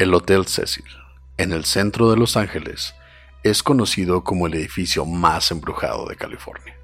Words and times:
El 0.00 0.14
Hotel 0.14 0.46
Cecil, 0.46 0.86
en 1.36 1.52
el 1.52 1.66
centro 1.66 2.10
de 2.10 2.16
Los 2.16 2.38
Ángeles, 2.38 2.94
es 3.42 3.62
conocido 3.62 4.24
como 4.24 4.46
el 4.46 4.54
edificio 4.54 5.04
más 5.04 5.50
embrujado 5.50 6.06
de 6.06 6.16
California. 6.16 6.74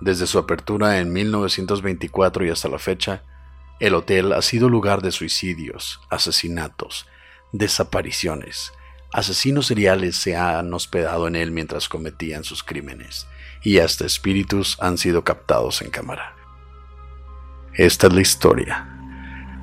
Desde 0.00 0.28
su 0.28 0.38
apertura 0.38 1.00
en 1.00 1.12
1924 1.12 2.46
y 2.46 2.50
hasta 2.50 2.68
la 2.68 2.78
fecha, 2.78 3.24
el 3.80 3.92
hotel 3.92 4.32
ha 4.32 4.42
sido 4.42 4.68
lugar 4.68 5.02
de 5.02 5.10
suicidios, 5.10 6.00
asesinatos, 6.10 7.08
desapariciones. 7.50 8.72
Asesinos 9.12 9.66
seriales 9.66 10.14
se 10.14 10.36
han 10.36 10.72
hospedado 10.72 11.26
en 11.26 11.34
él 11.34 11.50
mientras 11.50 11.88
cometían 11.88 12.44
sus 12.44 12.62
crímenes, 12.62 13.26
y 13.64 13.80
hasta 13.80 14.06
espíritus 14.06 14.76
han 14.80 14.96
sido 14.96 15.24
captados 15.24 15.82
en 15.82 15.90
cámara. 15.90 16.36
Esta 17.74 18.06
es 18.06 18.12
la 18.12 18.20
historia 18.20 18.88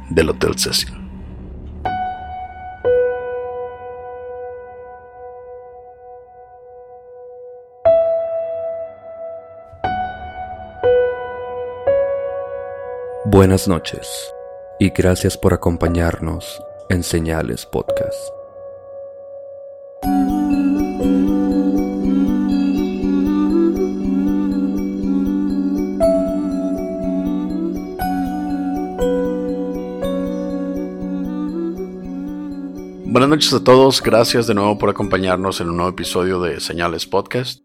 del 0.09 0.31
Hotel 0.31 0.59
Cecil. 0.59 1.04
Buenas 13.35 13.67
noches 13.67 14.33
y 14.79 14.91
gracias 14.91 15.37
por 15.37 15.53
acompañarnos 15.53 16.63
en 16.87 17.03
Señales 17.03 17.65
Podcast. 17.65 18.15
Buenas 33.03 33.27
noches 33.27 33.51
a 33.51 33.61
todos, 33.61 34.01
gracias 34.01 34.47
de 34.47 34.53
nuevo 34.53 34.77
por 34.77 34.89
acompañarnos 34.89 35.59
en 35.59 35.71
un 35.71 35.75
nuevo 35.75 35.91
episodio 35.91 36.39
de 36.39 36.61
Señales 36.61 37.05
Podcast. 37.05 37.64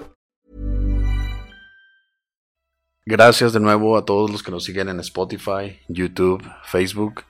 Gracias 3.05 3.51
de 3.51 3.59
nuevo 3.59 3.97
a 3.97 4.05
todos 4.05 4.29
los 4.29 4.43
que 4.43 4.51
nos 4.51 4.63
siguen 4.63 4.87
en 4.87 4.99
Spotify, 4.99 5.79
YouTube, 5.87 6.43
Facebook. 6.65 7.23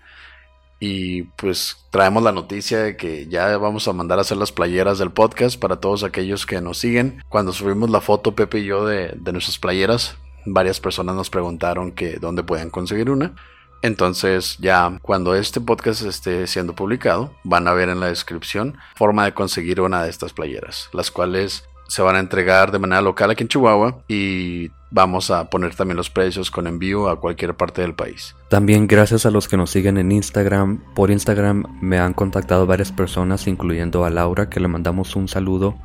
Y 0.81 1.23
pues 1.23 1.77
traemos 1.91 2.23
la 2.23 2.33
noticia 2.33 2.79
de 2.79 2.97
que 2.97 3.27
ya 3.27 3.57
vamos 3.57 3.87
a 3.87 3.93
mandar 3.93 4.17
a 4.17 4.23
hacer 4.23 4.35
las 4.35 4.51
playeras 4.51 4.99
del 4.99 5.11
podcast 5.11 5.57
para 5.57 5.77
todos 5.77 6.03
aquellos 6.03 6.45
que 6.45 6.59
nos 6.59 6.79
siguen. 6.79 7.23
Cuando 7.29 7.53
subimos 7.53 7.89
la 7.89 8.01
foto 8.01 8.35
Pepe 8.35 8.59
y 8.59 8.65
yo 8.65 8.85
de, 8.85 9.15
nuestras 9.31 9.59
playeras, 9.59 10.17
varias 10.45 10.81
personas 10.81 11.15
nos 11.15 11.29
preguntaron 11.29 11.93
que 11.93 12.17
dónde 12.17 12.43
pueden 12.43 12.69
conseguir 12.69 13.09
una. 13.09 13.33
Entonces 13.81 14.57
ya 14.59 14.99
cuando 15.01 15.35
este 15.35 15.61
podcast 15.61 16.01
esté 16.01 16.47
siendo 16.47 16.75
publicado, 16.75 17.33
van 17.45 17.69
a 17.69 17.73
ver 17.73 17.87
en 17.87 18.01
la 18.01 18.07
descripción 18.07 18.77
forma 18.97 19.23
de 19.23 19.33
conseguir 19.33 19.79
una 19.79 20.03
de 20.03 20.09
estas 20.09 20.33
playeras, 20.33 20.89
las 20.91 21.11
cuales 21.11 21.63
se 21.91 22.01
van 22.01 22.15
a 22.15 22.19
entregar 22.19 22.71
de 22.71 22.79
manera 22.79 23.01
local 23.01 23.31
aquí 23.31 23.43
en 23.43 23.49
Chihuahua 23.49 24.01
y 24.07 24.71
vamos 24.91 25.29
a 25.29 25.49
poner 25.49 25.75
también 25.75 25.97
los 25.97 26.09
precios 26.09 26.49
con 26.49 26.65
envío 26.65 27.09
a 27.09 27.19
cualquier 27.19 27.53
parte 27.57 27.81
del 27.81 27.93
país. 27.93 28.33
También 28.47 28.87
gracias 28.87 29.25
a 29.25 29.29
los 29.29 29.49
que 29.49 29.57
nos 29.57 29.71
siguen 29.71 29.97
en 29.97 30.13
Instagram. 30.13 30.81
Por 30.95 31.11
Instagram 31.11 31.65
me 31.81 31.99
han 31.99 32.13
contactado 32.13 32.65
varias 32.65 32.93
personas, 32.93 33.45
incluyendo 33.45 34.05
a 34.05 34.09
Laura, 34.09 34.49
que 34.49 34.61
le 34.61 34.69
mandamos 34.69 35.17
un 35.17 35.27
saludo. 35.27 35.75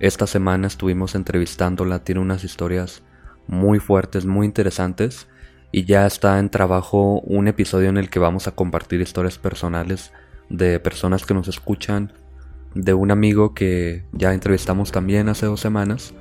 Esta 0.00 0.26
semana 0.26 0.66
estuvimos 0.66 1.14
entrevistándola, 1.14 2.02
tiene 2.02 2.20
unas 2.20 2.42
historias 2.42 3.04
muy 3.46 3.78
fuertes, 3.78 4.26
muy 4.26 4.46
interesantes. 4.46 5.28
Y 5.70 5.84
ya 5.84 6.04
está 6.04 6.40
en 6.40 6.50
trabajo 6.50 7.20
un 7.20 7.46
episodio 7.46 7.90
en 7.90 7.96
el 7.96 8.10
que 8.10 8.18
vamos 8.18 8.48
a 8.48 8.56
compartir 8.56 9.00
historias 9.00 9.38
personales 9.38 10.12
de 10.48 10.80
personas 10.80 11.24
que 11.24 11.34
nos 11.34 11.46
escuchan, 11.46 12.12
de 12.74 12.94
un 12.94 13.10
amigo 13.10 13.54
que 13.54 14.04
ya 14.12 14.34
entrevistamos 14.34 14.92
también 14.92 15.28
hace 15.28 15.46
dos 15.46 15.60
semanas. 15.60 16.14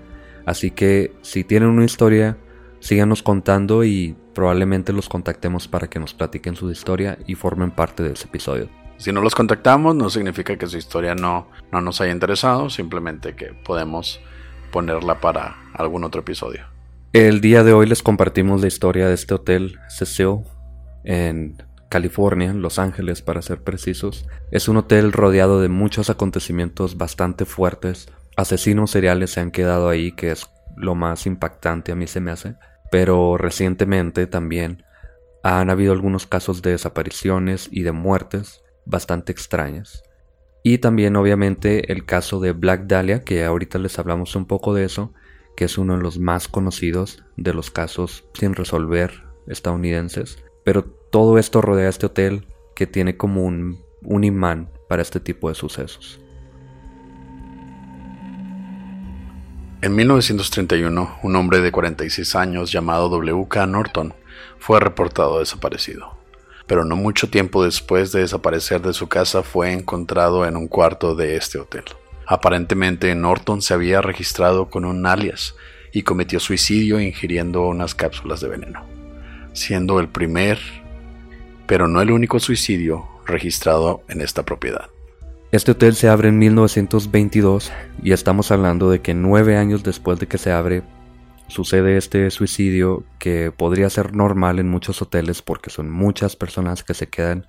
Así 0.45 0.71
que 0.71 1.13
si 1.21 1.43
tienen 1.43 1.69
una 1.69 1.85
historia, 1.85 2.37
síganos 2.79 3.23
contando 3.23 3.83
y 3.83 4.15
probablemente 4.33 4.93
los 4.93 5.09
contactemos 5.09 5.67
para 5.67 5.87
que 5.87 5.99
nos 5.99 6.13
platiquen 6.13 6.55
su 6.55 6.69
historia 6.69 7.17
y 7.27 7.35
formen 7.35 7.71
parte 7.71 8.03
de 8.03 8.13
ese 8.13 8.25
episodio. 8.25 8.69
Si 8.97 9.11
no 9.11 9.21
los 9.21 9.35
contactamos, 9.35 9.95
no 9.95 10.09
significa 10.09 10.57
que 10.57 10.67
su 10.67 10.77
historia 10.77 11.15
no, 11.15 11.47
no 11.71 11.81
nos 11.81 11.99
haya 12.01 12.11
interesado, 12.11 12.69
simplemente 12.69 13.35
que 13.35 13.53
podemos 13.65 14.19
ponerla 14.71 15.19
para 15.19 15.55
algún 15.73 16.03
otro 16.03 16.21
episodio. 16.21 16.65
El 17.13 17.41
día 17.41 17.63
de 17.63 17.73
hoy 17.73 17.85
les 17.85 18.01
compartimos 18.01 18.61
la 18.61 18.67
historia 18.67 19.07
de 19.07 19.13
este 19.13 19.33
hotel 19.33 19.77
Cecil 19.87 20.39
en 21.03 21.57
California, 21.93 22.53
Los 22.53 22.79
Ángeles 22.79 23.21
para 23.21 23.43
ser 23.43 23.61
precisos. 23.61 24.25
Es 24.49 24.67
un 24.67 24.77
hotel 24.77 25.11
rodeado 25.11 25.61
de 25.61 25.69
muchos 25.69 26.09
acontecimientos 26.09 26.97
bastante 26.97 27.45
fuertes. 27.45 28.07
Asesinos 28.35 28.89
seriales 28.89 29.29
se 29.29 29.41
han 29.41 29.51
quedado 29.51 29.89
ahí, 29.89 30.11
que 30.11 30.31
es 30.31 30.49
lo 30.75 30.95
más 30.95 31.27
impactante 31.27 31.91
a 31.91 31.95
mí 31.95 32.07
se 32.07 32.19
me 32.19 32.31
hace. 32.31 32.55
Pero 32.89 33.37
recientemente 33.37 34.25
también 34.25 34.83
han 35.43 35.69
habido 35.69 35.93
algunos 35.93 36.25
casos 36.25 36.63
de 36.63 36.71
desapariciones 36.71 37.69
y 37.71 37.83
de 37.83 37.91
muertes 37.91 38.63
bastante 38.87 39.31
extrañas. 39.31 40.01
Y 40.63 40.79
también 40.79 41.15
obviamente 41.15 41.91
el 41.91 42.05
caso 42.05 42.39
de 42.39 42.53
Black 42.53 42.87
Dahlia, 42.87 43.23
que 43.23 43.45
ahorita 43.45 43.77
les 43.77 43.99
hablamos 43.99 44.35
un 44.35 44.47
poco 44.47 44.73
de 44.73 44.85
eso, 44.85 45.13
que 45.55 45.65
es 45.65 45.77
uno 45.77 45.95
de 45.95 46.01
los 46.01 46.17
más 46.17 46.47
conocidos 46.47 47.23
de 47.37 47.53
los 47.53 47.69
casos 47.69 48.25
sin 48.33 48.55
resolver 48.55 49.25
estadounidenses. 49.45 50.43
Pero 50.63 50.83
todo 50.83 51.37
esto 51.37 51.61
rodea 51.61 51.89
este 51.89 52.05
hotel 52.05 52.47
que 52.75 52.87
tiene 52.87 53.17
como 53.17 53.43
un, 53.43 53.83
un 54.01 54.23
imán 54.23 54.69
para 54.87 55.01
este 55.01 55.19
tipo 55.19 55.49
de 55.49 55.55
sucesos. 55.55 56.19
En 59.81 59.95
1931, 59.95 61.19
un 61.23 61.35
hombre 61.35 61.59
de 61.59 61.71
46 61.71 62.35
años 62.35 62.71
llamado 62.71 63.09
W.K. 63.09 63.67
Norton 63.67 64.13
fue 64.57 64.79
reportado 64.79 65.39
desaparecido. 65.39 66.15
Pero 66.67 66.85
no 66.85 66.95
mucho 66.95 67.29
tiempo 67.29 67.65
después 67.65 68.13
de 68.13 68.21
desaparecer 68.21 68.81
de 68.81 68.93
su 68.93 69.09
casa 69.09 69.43
fue 69.43 69.73
encontrado 69.73 70.45
en 70.45 70.55
un 70.55 70.69
cuarto 70.69 71.15
de 71.15 71.35
este 71.35 71.59
hotel. 71.59 71.83
Aparentemente 72.25 73.13
Norton 73.13 73.61
se 73.61 73.73
había 73.73 74.01
registrado 74.01 74.69
con 74.69 74.85
un 74.85 75.05
alias 75.05 75.55
y 75.91 76.03
cometió 76.03 76.39
suicidio 76.39 77.01
ingiriendo 77.01 77.67
unas 77.67 77.93
cápsulas 77.93 78.39
de 78.39 78.47
veneno, 78.47 78.85
siendo 79.53 79.99
el 79.99 80.09
primer, 80.09 80.59
pero 81.65 81.87
no 81.87 82.01
el 82.01 82.11
único 82.11 82.39
suicidio 82.39 83.07
registrado 83.25 84.03
en 84.09 84.21
esta 84.21 84.43
propiedad. 84.43 84.89
Este 85.51 85.71
hotel 85.71 85.95
se 85.95 86.09
abre 86.09 86.29
en 86.29 86.39
1922 86.39 87.71
y 88.01 88.11
estamos 88.11 88.51
hablando 88.51 88.89
de 88.89 89.01
que 89.01 89.13
nueve 89.13 89.55
años 89.55 89.83
después 89.83 90.19
de 90.19 90.27
que 90.27 90.37
se 90.37 90.51
abre 90.51 90.83
sucede 91.47 91.97
este 91.97 92.31
suicidio 92.31 93.03
que 93.19 93.51
podría 93.51 93.89
ser 93.89 94.15
normal 94.15 94.59
en 94.59 94.67
muchos 94.69 95.01
hoteles 95.01 95.41
porque 95.41 95.69
son 95.69 95.91
muchas 95.91 96.35
personas 96.35 96.83
que 96.83 96.93
se 96.95 97.07
quedan 97.07 97.47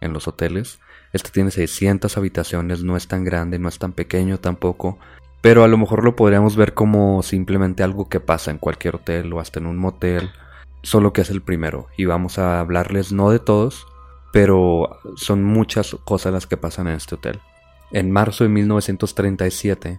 en 0.00 0.12
los 0.12 0.28
hoteles, 0.28 0.78
Este 1.12 1.30
tiene 1.30 1.50
600 1.50 2.18
habitaciones, 2.18 2.82
no 2.82 2.96
es 2.96 3.08
tan 3.08 3.24
grande, 3.24 3.58
no 3.58 3.68
es 3.68 3.78
tan 3.78 3.92
pequeño 3.92 4.38
tampoco. 4.38 4.98
Pero 5.40 5.64
a 5.64 5.68
lo 5.68 5.78
mejor 5.78 6.04
lo 6.04 6.16
podríamos 6.16 6.56
ver 6.56 6.74
como 6.74 7.22
simplemente 7.22 7.82
algo 7.82 8.08
que 8.08 8.20
pasa 8.20 8.50
en 8.50 8.58
cualquier 8.58 8.96
hotel 8.96 9.32
o 9.32 9.40
hasta 9.40 9.60
en 9.60 9.66
un 9.66 9.78
motel. 9.78 10.30
Solo 10.86 11.12
que 11.12 11.22
es 11.22 11.30
el 11.30 11.42
primero. 11.42 11.88
Y 11.96 12.04
vamos 12.04 12.38
a 12.38 12.60
hablarles 12.60 13.10
no 13.10 13.30
de 13.30 13.40
todos, 13.40 13.88
pero 14.32 15.00
son 15.16 15.42
muchas 15.42 15.96
cosas 16.04 16.32
las 16.32 16.46
que 16.46 16.56
pasan 16.56 16.86
en 16.86 16.94
este 16.94 17.16
hotel. 17.16 17.40
En 17.90 18.12
marzo 18.12 18.44
de 18.44 18.50
1937, 18.50 19.98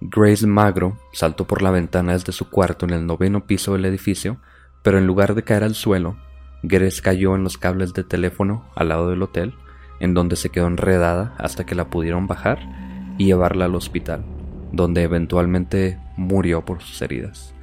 Grace 0.00 0.46
Magro 0.46 0.96
saltó 1.12 1.48
por 1.48 1.60
la 1.60 1.72
ventana 1.72 2.12
desde 2.12 2.30
su 2.30 2.48
cuarto 2.50 2.86
en 2.86 2.92
el 2.92 3.04
noveno 3.04 3.46
piso 3.48 3.72
del 3.72 3.84
edificio, 3.84 4.36
pero 4.84 4.96
en 4.96 5.08
lugar 5.08 5.34
de 5.34 5.42
caer 5.42 5.64
al 5.64 5.74
suelo, 5.74 6.16
Grace 6.62 7.02
cayó 7.02 7.34
en 7.34 7.42
los 7.42 7.58
cables 7.58 7.92
de 7.92 8.04
teléfono 8.04 8.64
al 8.76 8.90
lado 8.90 9.10
del 9.10 9.22
hotel, 9.22 9.56
en 9.98 10.14
donde 10.14 10.36
se 10.36 10.50
quedó 10.50 10.68
enredada 10.68 11.34
hasta 11.36 11.66
que 11.66 11.74
la 11.74 11.90
pudieron 11.90 12.28
bajar 12.28 12.60
y 13.18 13.24
llevarla 13.24 13.64
al 13.64 13.74
hospital, 13.74 14.24
donde 14.70 15.02
eventualmente 15.02 15.98
murió 16.16 16.64
por 16.64 16.80
sus 16.80 17.02
heridas. 17.02 17.56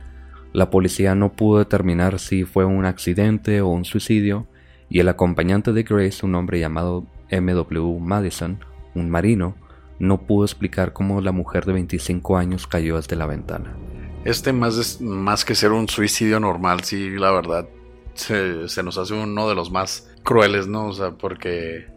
La 0.53 0.69
policía 0.69 1.15
no 1.15 1.33
pudo 1.33 1.59
determinar 1.59 2.19
si 2.19 2.43
fue 2.43 2.65
un 2.65 2.85
accidente 2.85 3.61
o 3.61 3.67
un 3.67 3.85
suicidio, 3.85 4.47
y 4.89 4.99
el 4.99 5.09
acompañante 5.09 5.71
de 5.73 5.83
Grace, 5.83 6.25
un 6.25 6.33
hombre 6.35 6.59
llamado 6.59 7.05
M.W. 7.29 7.99
Madison, 7.99 8.59
un 8.95 9.09
marino, 9.09 9.55
no 9.99 10.21
pudo 10.21 10.45
explicar 10.45 10.93
cómo 10.93 11.21
la 11.21 11.31
mujer 11.31 11.65
de 11.65 11.73
25 11.73 12.37
años 12.37 12.65
cayó 12.65 12.95
desde 12.95 13.15
la 13.15 13.27
ventana. 13.27 13.75
Este 14.25 14.51
más, 14.51 15.45
que 15.45 15.55
ser 15.55 15.71
un 15.71 15.87
suicidio 15.87 16.39
normal, 16.39 16.83
sí, 16.83 17.11
la 17.11 17.31
verdad, 17.31 17.67
se, 18.15 18.67
se, 18.67 18.83
nos 18.83 18.97
hace 18.97 19.13
uno 19.13 19.47
de 19.47 19.55
los 19.55 19.71
más 19.71 20.09
crueles, 20.23 20.67
¿no? 20.67 20.87
O 20.87 20.93
sea, 20.93 21.11
porque 21.11 21.87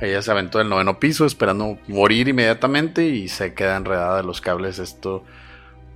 ella 0.00 0.22
se 0.22 0.30
aventó 0.30 0.58
del 0.58 0.68
noveno 0.68 1.00
piso 1.00 1.26
esperando 1.26 1.78
morir 1.88 2.28
inmediatamente 2.28 3.08
y 3.08 3.28
se 3.28 3.54
queda 3.54 3.76
enredada 3.76 4.18
de 4.18 4.22
los 4.22 4.40
cables, 4.40 4.78
esto 4.78 5.24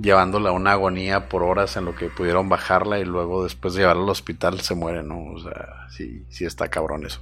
llevándola 0.01 0.51
a 0.51 0.53
una 0.53 0.73
agonía 0.73 1.29
por 1.29 1.43
horas 1.43 1.77
en 1.77 1.85
lo 1.85 1.95
que 1.95 2.09
pudieron 2.09 2.49
bajarla 2.49 2.99
y 2.99 3.05
luego 3.05 3.45
después 3.45 3.75
de 3.75 3.81
llevarla 3.81 4.05
al 4.05 4.11
hospital 4.11 4.61
se 4.61 4.75
muere, 4.75 5.03
¿no? 5.03 5.23
O 5.33 5.39
sea, 5.39 5.89
sí, 5.91 6.25
sí 6.29 6.45
está 6.45 6.69
cabrón 6.69 7.07
eso. 7.07 7.21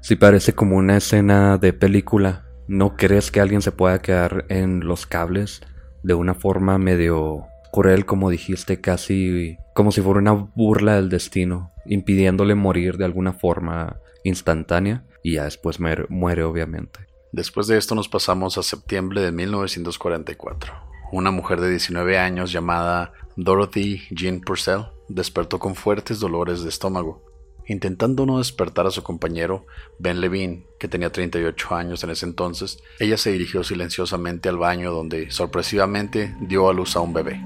Sí 0.00 0.16
parece 0.16 0.54
como 0.54 0.76
una 0.76 0.96
escena 0.96 1.58
de 1.58 1.72
película 1.72 2.44
¿No 2.70 2.96
crees 2.96 3.32
que 3.32 3.40
alguien 3.40 3.62
se 3.62 3.72
pueda 3.72 4.00
quedar 4.00 4.44
en 4.48 4.86
los 4.86 5.04
cables 5.04 5.60
de 6.04 6.14
una 6.14 6.34
forma 6.34 6.78
medio 6.78 7.48
cruel, 7.72 8.06
como 8.06 8.30
dijiste, 8.30 8.80
casi 8.80 9.56
como 9.74 9.90
si 9.90 10.00
fuera 10.00 10.20
una 10.20 10.34
burla 10.54 10.94
del 10.94 11.08
destino, 11.08 11.72
impidiéndole 11.84 12.54
morir 12.54 12.96
de 12.96 13.06
alguna 13.06 13.32
forma 13.32 13.98
instantánea 14.22 15.04
y 15.24 15.32
ya 15.32 15.46
después 15.46 15.80
muere, 15.80 16.06
muere 16.10 16.44
obviamente? 16.44 17.00
Después 17.32 17.66
de 17.66 17.76
esto 17.76 17.96
nos 17.96 18.08
pasamos 18.08 18.56
a 18.56 18.62
septiembre 18.62 19.20
de 19.20 19.32
1944. 19.32 20.89
Una 21.12 21.32
mujer 21.32 21.60
de 21.60 21.68
19 21.70 22.18
años 22.18 22.52
llamada 22.52 23.12
Dorothy 23.34 24.02
Jean 24.10 24.40
Purcell 24.40 24.86
despertó 25.08 25.58
con 25.58 25.74
fuertes 25.74 26.20
dolores 26.20 26.62
de 26.62 26.68
estómago. 26.68 27.24
Intentando 27.66 28.26
no 28.26 28.38
despertar 28.38 28.86
a 28.86 28.92
su 28.92 29.02
compañero, 29.02 29.66
Ben 29.98 30.20
Levine, 30.20 30.66
que 30.78 30.86
tenía 30.86 31.10
38 31.10 31.74
años 31.74 32.04
en 32.04 32.10
ese 32.10 32.26
entonces, 32.26 32.78
ella 33.00 33.16
se 33.16 33.32
dirigió 33.32 33.64
silenciosamente 33.64 34.48
al 34.48 34.56
baño 34.56 34.92
donde, 34.92 35.32
sorpresivamente, 35.32 36.36
dio 36.42 36.68
a 36.68 36.72
luz 36.72 36.94
a 36.94 37.00
un 37.00 37.12
bebé. 37.12 37.40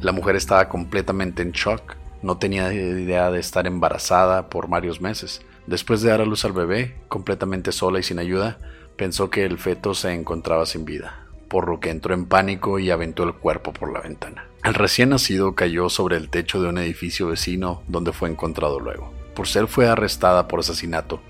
La 0.00 0.12
mujer 0.12 0.36
estaba 0.36 0.68
completamente 0.68 1.42
en 1.42 1.50
shock, 1.50 1.96
no 2.22 2.38
tenía 2.38 2.72
idea 2.72 3.32
de 3.32 3.40
estar 3.40 3.66
embarazada 3.66 4.48
por 4.48 4.68
varios 4.68 5.00
meses. 5.00 5.42
Después 5.66 6.02
de 6.02 6.10
dar 6.10 6.20
a 6.20 6.24
luz 6.24 6.44
al 6.44 6.52
bebé, 6.52 7.00
completamente 7.08 7.72
sola 7.72 7.98
y 7.98 8.04
sin 8.04 8.20
ayuda, 8.20 8.58
pensó 8.96 9.28
que 9.28 9.44
el 9.44 9.58
feto 9.58 9.92
se 9.94 10.12
encontraba 10.12 10.66
sin 10.66 10.84
vida, 10.84 11.26
por 11.52 11.68
lo 11.68 11.80
que 11.80 11.90
entró 11.90 12.14
en 12.14 12.24
pánico 12.24 12.78
y 12.78 12.90
aventó 12.90 13.24
el 13.24 13.34
cuerpo 13.34 13.74
por 13.74 13.92
la 13.92 14.00
ventana. 14.00 14.46
El 14.64 14.72
recién 14.72 15.10
nacido 15.10 15.54
cayó 15.54 15.90
sobre 15.90 16.16
el 16.16 16.30
techo 16.30 16.62
de 16.62 16.70
un 16.70 16.78
edificio 16.78 17.26
vecino 17.26 17.82
donde 17.88 18.14
fue 18.14 18.30
encontrado 18.30 18.80
luego. 18.80 19.12
Purcell 19.34 19.66
fue 19.66 19.86
arrestada 19.86 20.48
por 20.48 20.60
asesinato, 20.60 21.20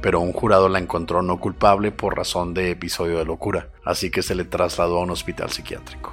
pero 0.00 0.20
un 0.20 0.32
jurado 0.32 0.68
la 0.68 0.78
encontró 0.78 1.22
no 1.22 1.40
culpable 1.40 1.90
por 1.90 2.16
razón 2.16 2.54
de 2.54 2.70
episodio 2.70 3.18
de 3.18 3.24
locura, 3.24 3.70
así 3.84 4.12
que 4.12 4.22
se 4.22 4.36
le 4.36 4.44
trasladó 4.44 4.98
a 4.98 5.02
un 5.02 5.10
hospital 5.10 5.50
psiquiátrico. 5.50 6.12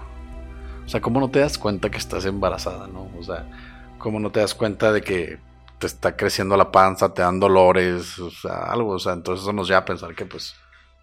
O 0.84 0.90
sea, 0.90 1.00
¿cómo 1.00 1.20
no 1.20 1.30
te 1.30 1.38
das 1.38 1.60
cuenta 1.60 1.92
que 1.92 2.00
estás 2.00 2.26
embarazada, 2.26 2.88
no? 2.88 3.12
O 3.20 3.22
sea, 3.22 3.46
¿cómo 4.00 4.20
no 4.20 4.32
te 4.32 4.40
das 4.40 4.56
cuenta 4.56 4.92
de 4.92 5.04
que 5.04 5.38
te 5.78 5.86
está 5.86 6.18
creciendo 6.18 6.58
la 6.58 6.72
panza, 6.72 7.14
te 7.14 7.22
dan 7.22 7.40
dolores, 7.40 8.18
o 8.18 8.32
sea, 8.32 8.72
algo? 8.72 8.94
O 8.94 9.00
sea, 9.00 9.14
entonces 9.14 9.44
eso 9.44 9.54
nos 9.54 9.68
lleva 9.68 9.82
a 9.82 9.86
pensar 9.86 10.16
que 10.16 10.26
pues 10.26 10.56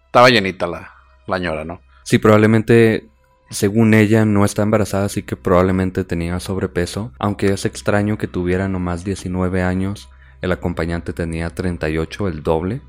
estaba 0.07 0.27
llenita 0.27 0.67
la, 0.67 0.91
la 1.25 1.39
ñora, 1.39 1.63
¿no? 1.63 1.79
Sí, 2.03 2.17
probablemente 2.17 3.09
según 3.49 3.93
ella, 3.93 4.25
no 4.25 4.45
está 4.45 4.61
embarazada, 4.61 5.05
así 5.05 5.23
que 5.23 5.35
probablemente 5.35 6.03
tenía 6.03 6.39
sobrepeso, 6.39 7.11
aunque 7.17 7.47
es 7.47 7.65
extraño 7.65 8.17
que 8.17 8.27
tuviera 8.27 8.67
nomás 8.67 9.03
19 9.03 9.63
años 9.63 10.09
el 10.41 10.51
acompañante 10.51 11.13
tenía 11.13 11.49
38, 11.49 12.27
el 12.27 12.43
doble. 12.43 12.81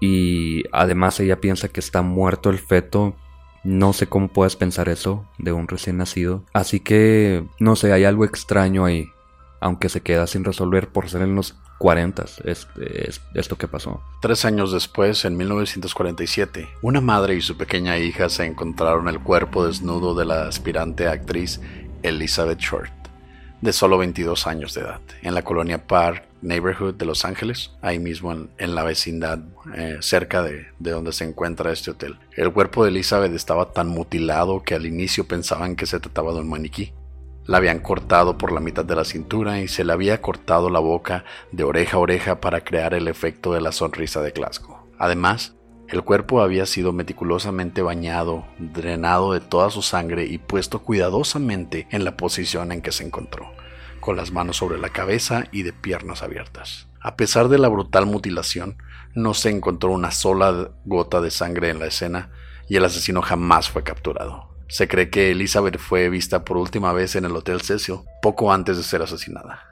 Y 0.00 0.64
además 0.72 1.20
ella 1.20 1.40
piensa 1.40 1.68
que 1.68 1.80
está 1.80 2.02
muerto 2.02 2.50
el 2.50 2.58
feto. 2.58 3.14
No 3.64 3.92
sé 3.92 4.06
cómo 4.06 4.28
puedes 4.28 4.56
pensar 4.56 4.88
eso 4.88 5.26
de 5.38 5.52
un 5.52 5.68
recién 5.68 5.98
nacido. 5.98 6.44
Así 6.52 6.80
que, 6.80 7.44
no 7.58 7.76
sé, 7.76 7.92
hay 7.92 8.04
algo 8.04 8.24
extraño 8.24 8.84
ahí. 8.84 9.08
Aunque 9.60 9.88
se 9.88 10.00
queda 10.00 10.26
sin 10.26 10.44
resolver 10.44 10.88
por 10.88 11.08
ser 11.08 11.22
en 11.22 11.34
los 11.34 11.54
40 11.78 12.24
es, 12.44 12.68
es, 12.76 13.20
esto 13.34 13.56
que 13.56 13.68
pasó. 13.68 14.02
Tres 14.20 14.44
años 14.44 14.72
después, 14.72 15.24
en 15.24 15.36
1947, 15.36 16.68
una 16.82 17.00
madre 17.00 17.34
y 17.34 17.40
su 17.40 17.56
pequeña 17.56 17.98
hija 17.98 18.28
se 18.28 18.44
encontraron 18.44 19.08
el 19.08 19.20
cuerpo 19.20 19.66
desnudo 19.66 20.14
de 20.14 20.26
la 20.26 20.46
aspirante 20.46 21.08
actriz 21.08 21.60
Elizabeth 22.02 22.58
Short, 22.58 22.92
de 23.60 23.72
solo 23.72 23.98
22 23.98 24.46
años 24.46 24.74
de 24.74 24.82
edad, 24.82 25.00
en 25.22 25.34
la 25.34 25.42
colonia 25.42 25.86
Park 25.86 26.24
Neighborhood 26.42 26.94
de 26.94 27.04
Los 27.04 27.24
Ángeles, 27.24 27.70
ahí 27.82 27.98
mismo 27.98 28.32
en, 28.32 28.74
la 28.74 28.82
vecindad 28.82 29.40
eh, 29.74 29.98
cerca 30.00 30.42
de, 30.42 30.66
donde 30.78 31.12
se 31.12 31.24
encuentra 31.24 31.72
este 31.72 31.90
hotel. 31.90 32.18
El 32.36 32.52
cuerpo 32.52 32.84
de 32.84 32.90
Elizabeth 32.90 33.32
estaba 33.32 33.72
tan 33.72 33.88
mutilado 33.88 34.62
que 34.62 34.74
al 34.74 34.86
inicio 34.86 35.26
pensaban 35.26 35.76
que 35.76 35.86
se 35.86 36.00
trataba 36.00 36.32
de 36.32 36.40
un 36.40 36.48
maniquí. 36.48 36.92
La 37.50 37.56
habían 37.56 37.80
cortado 37.80 38.38
por 38.38 38.52
la 38.52 38.60
mitad 38.60 38.84
de 38.84 38.94
la 38.94 39.04
cintura 39.04 39.58
y 39.58 39.66
se 39.66 39.82
le 39.82 39.92
había 39.92 40.22
cortado 40.22 40.70
la 40.70 40.78
boca 40.78 41.24
de 41.50 41.64
oreja 41.64 41.96
a 41.96 41.98
oreja 41.98 42.40
para 42.40 42.60
crear 42.60 42.94
el 42.94 43.08
efecto 43.08 43.52
de 43.52 43.60
la 43.60 43.72
sonrisa 43.72 44.22
de 44.22 44.30
Glasgow. 44.30 44.76
Además, 45.00 45.56
el 45.88 46.04
cuerpo 46.04 46.42
había 46.42 46.64
sido 46.64 46.92
meticulosamente 46.92 47.82
bañado, 47.82 48.44
drenado 48.60 49.32
de 49.32 49.40
toda 49.40 49.68
su 49.70 49.82
sangre 49.82 50.26
y 50.26 50.38
puesto 50.38 50.84
cuidadosamente 50.84 51.88
en 51.90 52.04
la 52.04 52.16
posición 52.16 52.70
en 52.70 52.82
que 52.82 52.92
se 52.92 53.04
encontró 53.04 53.50
con 53.98 54.16
las 54.16 54.30
manos 54.30 54.58
sobre 54.58 54.78
la 54.78 54.90
cabeza 54.90 55.46
y 55.50 55.64
de 55.64 55.72
piernas 55.72 56.22
abiertas. 56.22 56.86
A 57.00 57.16
pesar 57.16 57.48
de 57.48 57.58
la 57.58 57.66
brutal 57.66 58.06
mutilación, 58.06 58.80
no 59.16 59.34
se 59.34 59.50
encontró 59.50 59.90
una 59.90 60.12
sola 60.12 60.70
gota 60.84 61.20
de 61.20 61.32
sangre 61.32 61.70
en 61.70 61.80
la 61.80 61.86
escena 61.86 62.30
y 62.68 62.76
el 62.76 62.84
asesino 62.84 63.22
jamás 63.22 63.68
fue 63.68 63.82
capturado. 63.82 64.49
Se 64.70 64.86
cree 64.86 65.10
que 65.10 65.32
Elizabeth 65.32 65.78
fue 65.78 66.08
vista 66.08 66.44
por 66.44 66.56
última 66.56 66.92
vez 66.92 67.16
en 67.16 67.24
el 67.24 67.34
Hotel 67.34 67.60
Cecil 67.60 68.02
poco 68.22 68.52
antes 68.52 68.76
de 68.76 68.84
ser 68.84 69.02
asesinada. 69.02 69.64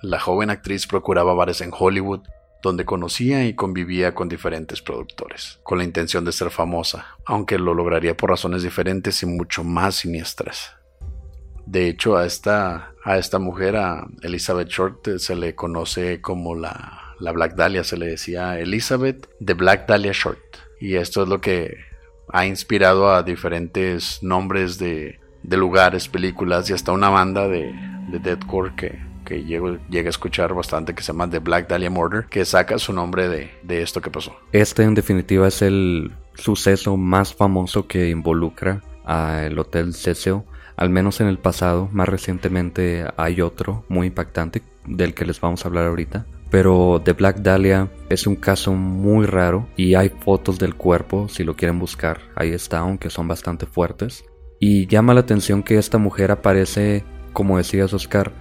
La 0.00 0.18
joven 0.18 0.48
actriz 0.48 0.86
procuraba 0.86 1.34
bares 1.34 1.60
en 1.60 1.70
Hollywood, 1.78 2.22
donde 2.62 2.86
conocía 2.86 3.44
y 3.44 3.54
convivía 3.54 4.14
con 4.14 4.30
diferentes 4.30 4.80
productores, 4.80 5.60
con 5.62 5.76
la 5.76 5.84
intención 5.84 6.24
de 6.24 6.32
ser 6.32 6.50
famosa, 6.50 7.06
aunque 7.26 7.58
lo 7.58 7.74
lograría 7.74 8.16
por 8.16 8.30
razones 8.30 8.62
diferentes 8.62 9.22
y 9.22 9.26
mucho 9.26 9.62
más 9.62 9.96
siniestras. 9.96 10.74
De 11.66 11.88
hecho, 11.88 12.16
a 12.16 12.24
esta, 12.24 12.94
a 13.04 13.18
esta 13.18 13.38
mujer, 13.38 13.76
a 13.76 14.06
Elizabeth 14.22 14.68
Short, 14.68 15.06
eh, 15.08 15.18
se 15.18 15.36
le 15.36 15.54
conoce 15.54 16.22
como 16.22 16.54
la, 16.54 17.14
la 17.20 17.32
Black 17.32 17.56
Dahlia, 17.56 17.84
se 17.84 17.98
le 17.98 18.06
decía 18.06 18.58
Elizabeth 18.58 19.28
de 19.38 19.52
Black 19.52 19.86
Dahlia 19.86 20.12
Short. 20.14 20.38
Y 20.80 20.96
esto 20.96 21.24
es 21.24 21.28
lo 21.28 21.42
que 21.42 21.76
ha 22.32 22.46
inspirado 22.46 23.10
a 23.10 23.22
diferentes 23.22 24.22
nombres 24.22 24.78
de, 24.78 25.20
de 25.42 25.56
lugares, 25.56 26.08
películas 26.08 26.68
y 26.70 26.72
hasta 26.72 26.92
una 26.92 27.08
banda 27.08 27.48
de, 27.48 27.72
de 28.08 28.18
deathcore 28.18 28.74
que, 28.76 28.98
que 29.24 29.44
llego, 29.44 29.78
llega 29.88 30.08
a 30.08 30.10
escuchar 30.10 30.54
bastante 30.54 30.94
que 30.94 31.02
se 31.02 31.12
llama 31.12 31.28
The 31.28 31.38
Black 31.38 31.68
Dahlia 31.68 31.90
Murder, 31.90 32.26
que 32.26 32.44
saca 32.44 32.78
su 32.78 32.92
nombre 32.92 33.28
de, 33.28 33.50
de 33.62 33.82
esto 33.82 34.00
que 34.00 34.10
pasó. 34.10 34.36
Este 34.52 34.82
en 34.82 34.94
definitiva 34.94 35.48
es 35.48 35.62
el 35.62 36.12
suceso 36.34 36.96
más 36.96 37.34
famoso 37.34 37.86
que 37.86 38.10
involucra 38.10 38.82
al 39.04 39.58
Hotel 39.58 39.94
Cecil 39.94 40.42
al 40.76 40.90
menos 40.90 41.20
en 41.20 41.26
el 41.26 41.38
pasado, 41.38 41.88
más 41.92 42.08
recientemente 42.08 43.06
hay 43.16 43.40
otro 43.40 43.84
muy 43.88 44.08
impactante 44.08 44.62
del 44.84 45.14
que 45.14 45.24
les 45.24 45.40
vamos 45.40 45.64
a 45.64 45.68
hablar 45.68 45.86
ahorita. 45.86 46.26
Pero 46.50 47.00
The 47.04 47.12
Black 47.12 47.38
Dahlia 47.38 47.90
es 48.08 48.26
un 48.26 48.36
caso 48.36 48.72
muy 48.72 49.26
raro 49.26 49.66
y 49.76 49.94
hay 49.94 50.10
fotos 50.10 50.58
del 50.58 50.74
cuerpo 50.74 51.28
si 51.28 51.44
lo 51.44 51.56
quieren 51.56 51.78
buscar. 51.78 52.20
Ahí 52.36 52.50
está, 52.50 52.78
aunque 52.78 53.10
son 53.10 53.28
bastante 53.28 53.66
fuertes. 53.66 54.24
Y 54.60 54.86
llama 54.86 55.14
la 55.14 55.20
atención 55.20 55.62
que 55.62 55.76
esta 55.76 55.98
mujer 55.98 56.30
aparece, 56.30 57.04
como 57.32 57.58
decías 57.58 57.92
Oscar, 57.92 58.32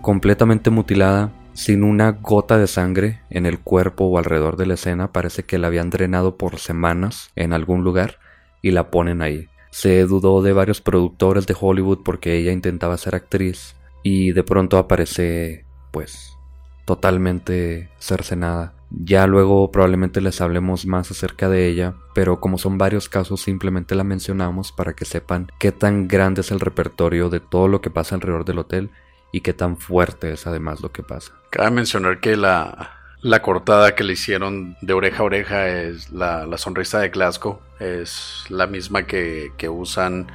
completamente 0.00 0.70
mutilada, 0.70 1.32
sin 1.52 1.84
una 1.84 2.12
gota 2.12 2.56
de 2.56 2.66
sangre 2.66 3.20
en 3.28 3.44
el 3.44 3.58
cuerpo 3.58 4.04
o 4.04 4.18
alrededor 4.18 4.56
de 4.56 4.66
la 4.66 4.74
escena. 4.74 5.12
Parece 5.12 5.42
que 5.44 5.58
la 5.58 5.66
habían 5.66 5.90
drenado 5.90 6.36
por 6.36 6.58
semanas 6.58 7.30
en 7.36 7.52
algún 7.52 7.84
lugar 7.84 8.18
y 8.62 8.70
la 8.70 8.90
ponen 8.90 9.20
ahí. 9.20 9.48
Se 9.70 10.04
dudó 10.04 10.42
de 10.42 10.52
varios 10.52 10.80
productores 10.80 11.46
de 11.46 11.56
Hollywood 11.58 12.00
porque 12.04 12.36
ella 12.36 12.52
intentaba 12.52 12.96
ser 12.96 13.14
actriz 13.14 13.74
y 14.02 14.32
de 14.32 14.42
pronto 14.42 14.78
aparece 14.78 15.64
pues 15.90 16.38
totalmente 16.84 17.90
cercenada. 17.98 18.74
Ya 18.90 19.26
luego 19.26 19.70
probablemente 19.70 20.20
les 20.20 20.40
hablemos 20.40 20.84
más 20.84 21.10
acerca 21.10 21.48
de 21.48 21.66
ella, 21.66 21.94
pero 22.14 22.40
como 22.40 22.58
son 22.58 22.76
varios 22.76 23.08
casos 23.08 23.40
simplemente 23.40 23.94
la 23.94 24.04
mencionamos 24.04 24.70
para 24.72 24.92
que 24.92 25.06
sepan 25.06 25.50
qué 25.58 25.72
tan 25.72 26.08
grande 26.08 26.42
es 26.42 26.50
el 26.50 26.60
repertorio 26.60 27.30
de 27.30 27.40
todo 27.40 27.68
lo 27.68 27.80
que 27.80 27.90
pasa 27.90 28.14
alrededor 28.14 28.44
del 28.44 28.58
hotel 28.58 28.90
y 29.32 29.40
qué 29.40 29.54
tan 29.54 29.78
fuerte 29.78 30.32
es 30.32 30.46
además 30.46 30.82
lo 30.82 30.92
que 30.92 31.02
pasa. 31.02 31.32
Cabe 31.50 31.70
mencionar 31.70 32.20
que 32.20 32.36
la, 32.36 32.90
la 33.22 33.40
cortada 33.40 33.94
que 33.94 34.04
le 34.04 34.12
hicieron 34.12 34.76
de 34.82 34.92
oreja 34.92 35.20
a 35.20 35.26
oreja 35.26 35.68
es 35.68 36.10
la, 36.10 36.46
la 36.46 36.58
sonrisa 36.58 36.98
de 36.98 37.08
Glasgow, 37.08 37.60
es 37.80 38.44
la 38.50 38.66
misma 38.66 39.06
que, 39.06 39.52
que 39.56 39.70
usan 39.70 40.26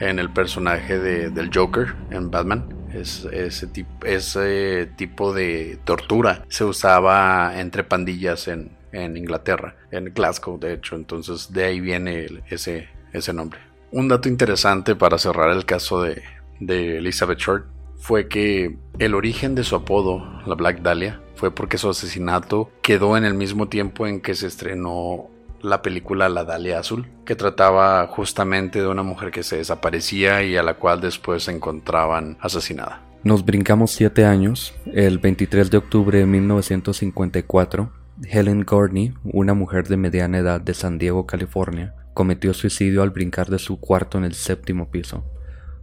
en 0.00 0.18
el 0.18 0.30
personaje 0.30 0.98
de, 0.98 1.30
del 1.30 1.50
Joker 1.52 1.94
en 2.10 2.30
Batman. 2.30 2.74
Es, 2.92 3.26
ese, 3.32 3.66
tipo, 3.66 4.06
ese 4.06 4.90
tipo 4.96 5.34
de 5.34 5.78
tortura 5.84 6.44
se 6.48 6.64
usaba 6.64 7.60
entre 7.60 7.84
pandillas 7.84 8.48
en, 8.48 8.70
en 8.92 9.16
Inglaterra, 9.16 9.76
en 9.90 10.12
Glasgow 10.14 10.58
de 10.58 10.74
hecho, 10.74 10.96
entonces 10.96 11.52
de 11.52 11.64
ahí 11.64 11.80
viene 11.80 12.26
ese, 12.48 12.88
ese 13.12 13.32
nombre. 13.32 13.60
Un 13.90 14.08
dato 14.08 14.28
interesante 14.28 14.94
para 14.94 15.18
cerrar 15.18 15.50
el 15.50 15.66
caso 15.66 16.02
de, 16.02 16.22
de 16.60 16.98
Elizabeth 16.98 17.38
Short 17.38 17.66
fue 17.98 18.28
que 18.28 18.78
el 18.98 19.14
origen 19.14 19.54
de 19.54 19.64
su 19.64 19.76
apodo, 19.76 20.24
la 20.46 20.54
Black 20.54 20.80
Dahlia, 20.80 21.20
fue 21.34 21.50
porque 21.50 21.78
su 21.78 21.88
asesinato 21.88 22.70
quedó 22.82 23.16
en 23.16 23.24
el 23.24 23.34
mismo 23.34 23.68
tiempo 23.68 24.06
en 24.06 24.20
que 24.20 24.34
se 24.34 24.46
estrenó 24.46 25.28
la 25.62 25.82
película 25.82 26.28
La 26.28 26.44
Dalia 26.44 26.78
Azul, 26.80 27.06
que 27.24 27.36
trataba 27.36 28.06
justamente 28.06 28.80
de 28.80 28.88
una 28.88 29.02
mujer 29.02 29.30
que 29.30 29.42
se 29.42 29.56
desaparecía 29.56 30.42
y 30.42 30.56
a 30.56 30.62
la 30.62 30.74
cual 30.74 31.00
después 31.00 31.44
se 31.44 31.52
encontraban 31.52 32.38
asesinada. 32.40 33.02
Nos 33.24 33.44
brincamos 33.44 33.90
siete 33.90 34.24
años. 34.24 34.74
El 34.86 35.18
23 35.18 35.70
de 35.70 35.78
octubre 35.78 36.18
de 36.18 36.26
1954, 36.26 37.92
Helen 38.30 38.64
Gurney, 38.64 39.12
una 39.24 39.54
mujer 39.54 39.88
de 39.88 39.96
mediana 39.96 40.38
edad 40.38 40.60
de 40.60 40.74
San 40.74 40.98
Diego, 40.98 41.26
California, 41.26 41.94
cometió 42.14 42.54
suicidio 42.54 43.02
al 43.02 43.10
brincar 43.10 43.48
de 43.48 43.58
su 43.58 43.80
cuarto 43.80 44.18
en 44.18 44.24
el 44.24 44.34
séptimo 44.34 44.90
piso. 44.90 45.24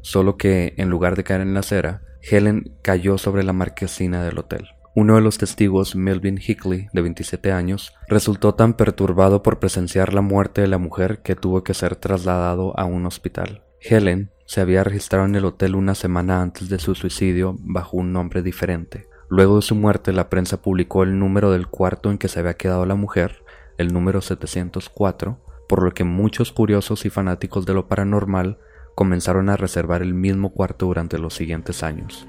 Solo 0.01 0.37
que, 0.37 0.73
en 0.77 0.89
lugar 0.89 1.15
de 1.15 1.23
caer 1.23 1.41
en 1.41 1.53
la 1.53 1.61
acera, 1.61 2.01
Helen 2.21 2.75
cayó 2.81 3.17
sobre 3.17 3.43
la 3.43 3.53
marquesina 3.53 4.23
del 4.23 4.39
hotel. 4.39 4.74
Uno 4.97 5.15
de 5.15 5.21
los 5.21 5.37
testigos, 5.37 5.93
Melvin 5.93 6.39
Hickley, 6.39 6.87
de 6.93 7.01
27 7.01 7.51
años, 7.51 7.93
resultó 8.07 8.55
tan 8.55 8.75
perturbado 8.75 9.43
por 9.43 9.59
presenciar 9.59 10.13
la 10.13 10.21
muerte 10.21 10.61
de 10.61 10.67
la 10.67 10.77
mujer 10.77 11.21
que 11.21 11.35
tuvo 11.35 11.65
que 11.65 11.73
ser 11.73 11.97
trasladado 11.97 12.71
a 12.79 12.85
un 12.85 13.05
hospital. 13.05 13.65
Helen 13.81 14.31
se 14.45 14.61
había 14.61 14.85
registrado 14.85 15.25
en 15.25 15.35
el 15.35 15.43
hotel 15.43 15.75
una 15.75 15.95
semana 15.95 16.41
antes 16.41 16.69
de 16.69 16.79
su 16.79 16.95
suicidio 16.95 17.57
bajo 17.59 17.97
un 17.97 18.13
nombre 18.13 18.41
diferente. 18.41 19.09
Luego 19.27 19.57
de 19.57 19.63
su 19.63 19.75
muerte, 19.75 20.13
la 20.13 20.29
prensa 20.29 20.61
publicó 20.61 21.03
el 21.03 21.19
número 21.19 21.51
del 21.51 21.67
cuarto 21.67 22.09
en 22.09 22.17
que 22.17 22.29
se 22.29 22.39
había 22.39 22.53
quedado 22.53 22.85
la 22.85 22.95
mujer, 22.95 23.43
el 23.77 23.91
número 23.91 24.21
704, 24.21 25.37
por 25.67 25.83
lo 25.83 25.93
que 25.93 26.05
muchos 26.05 26.53
curiosos 26.53 27.05
y 27.05 27.09
fanáticos 27.09 27.65
de 27.65 27.73
lo 27.73 27.89
paranormal 27.89 28.59
comenzaron 28.95 29.49
a 29.49 29.57
reservar 29.57 30.01
el 30.01 30.13
mismo 30.13 30.53
cuarto 30.53 30.85
durante 30.85 31.17
los 31.17 31.33
siguientes 31.33 31.83
años. 31.83 32.25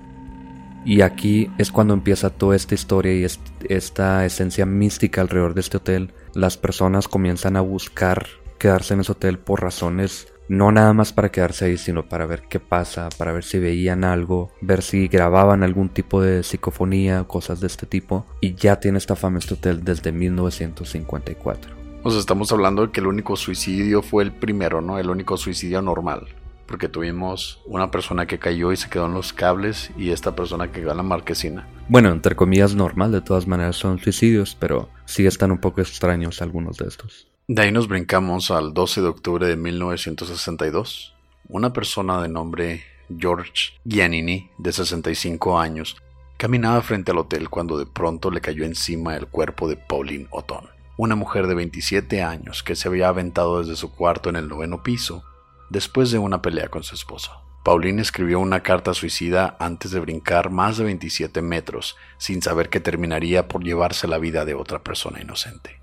Y 0.87 1.01
aquí 1.01 1.51
es 1.59 1.73
cuando 1.73 1.95
empieza 1.95 2.31
toda 2.31 2.55
esta 2.55 2.77
historia 2.77 3.13
y 3.13 3.27
esta 3.69 4.25
esencia 4.25 4.67
mística 4.67 5.21
alrededor 5.21 5.53
de 5.55 5.61
este 5.61 5.79
hotel. 5.79 6.13
Las 6.33 6.57
personas 6.57 7.09
comienzan 7.09 7.57
a 7.57 7.61
buscar 7.61 8.29
quedarse 8.59 8.95
en 8.95 9.01
ese 9.01 9.11
hotel 9.11 9.39
por 9.39 9.63
razones 9.63 10.29
no 10.49 10.71
nada 10.71 10.93
más 10.93 11.13
para 11.13 11.33
quedarse 11.33 11.65
ahí, 11.65 11.77
sino 11.77 12.09
para 12.09 12.25
ver 12.25 12.43
qué 12.49 12.61
pasa, 12.61 13.09
para 13.19 13.33
ver 13.33 13.43
si 13.43 13.59
veían 13.59 14.05
algo, 14.05 14.53
ver 14.61 14.81
si 14.81 15.09
grababan 15.09 15.65
algún 15.65 15.89
tipo 15.89 16.23
de 16.23 16.45
psicofonía, 16.45 17.25
cosas 17.25 17.61
de 17.61 17.67
este 17.67 17.85
tipo. 17.87 18.27
Y 18.41 18.55
ya 18.55 18.79
tiene 18.79 18.99
esta 18.99 19.17
fama 19.17 19.41
este 19.41 19.55
hotel 19.55 19.83
desde 19.83 20.13
1954. 20.13 21.75
Nos 22.05 22.15
estamos 22.15 22.53
hablando 22.53 22.87
de 22.87 22.93
que 22.93 23.01
el 23.01 23.09
único 23.09 23.35
suicidio 23.35 24.03
fue 24.03 24.23
el 24.23 24.33
primero, 24.33 24.81
¿no? 24.81 25.01
El 25.01 25.11
único 25.11 25.37
suicidio 25.37 25.83
normal 25.83 26.29
porque 26.67 26.89
tuvimos 26.89 27.61
una 27.65 27.91
persona 27.91 28.27
que 28.27 28.39
cayó 28.39 28.73
y 28.73 28.77
se 28.77 28.91
quedó 28.91 29.07
en 29.07 29.15
los 29.15 29.33
cables 29.33 29.91
y 29.97 30.11
esta 30.11 30.35
persona 30.35 30.71
que 30.71 30.81
quedó 30.81 30.91
en 30.91 30.97
la 30.99 31.03
marquesina. 31.03 31.69
Bueno, 31.89 32.11
entre 32.11 32.35
comillas 32.35 32.75
normal, 32.75 33.13
de 33.13 33.21
todas 33.21 33.47
maneras 33.47 33.77
son 33.77 33.99
suicidios, 33.99 34.57
pero 34.59 34.89
sí 35.05 35.27
están 35.27 35.53
un 35.53 35.59
poco 35.59 35.81
extraños 35.81 36.43
algunos 36.43 36.77
de 36.77 36.89
estos. 36.89 37.29
De 37.49 37.63
ahí 37.63 37.73
nos 37.73 37.89
brincamos 37.89 38.51
al 38.51 38.75
12 38.75 39.03
de 39.03 39.07
octubre 39.07 39.47
de 39.47 39.57
1962. 39.57 41.15
Una 41.49 41.73
persona 41.73 42.21
de 42.21 42.29
nombre 42.29 42.83
George 43.17 43.75
Giannini, 43.85 44.51
de 44.59 44.73
65 44.73 45.59
años, 45.61 45.97
caminaba 46.37 46.83
frente 46.83 47.13
al 47.13 47.19
hotel 47.19 47.49
cuando 47.49 47.79
de 47.79 47.87
pronto 47.87 48.31
le 48.31 48.41
cayó 48.41 48.65
encima 48.65 49.17
el 49.17 49.29
cuerpo 49.29 49.69
de 49.69 49.77
Pauline 49.77 50.27
Otón, 50.31 50.67
una 50.97 51.15
mujer 51.15 51.47
de 51.47 51.55
27 51.55 52.23
años 52.23 52.65
que 52.65 52.75
se 52.75 52.89
había 52.89 53.09
aventado 53.09 53.61
desde 53.61 53.77
su 53.77 53.93
cuarto 53.93 54.29
en 54.29 54.37
el 54.37 54.49
noveno 54.49 54.83
piso 54.83 55.23
después 55.71 56.11
de 56.11 56.19
una 56.19 56.43
pelea 56.43 56.69
con 56.69 56.83
su 56.83 56.95
esposo. 56.95 57.43
Pauline 57.65 58.01
escribió 58.01 58.39
una 58.39 58.63
carta 58.63 58.95
suicida 58.95 59.57
antes 59.59 59.91
de 59.91 59.99
brincar 59.99 60.51
más 60.51 60.77
de 60.77 60.85
27 60.85 61.43
metros, 61.43 61.97
sin 62.17 62.41
saber 62.41 62.69
que 62.69 62.79
terminaría 62.79 63.49
por 63.49 63.65
llevarse 63.65 64.07
la 64.07 64.19
vida 64.19 64.45
de 64.45 64.55
otra 64.55 64.85
persona 64.85 65.21
inocente. 65.21 65.81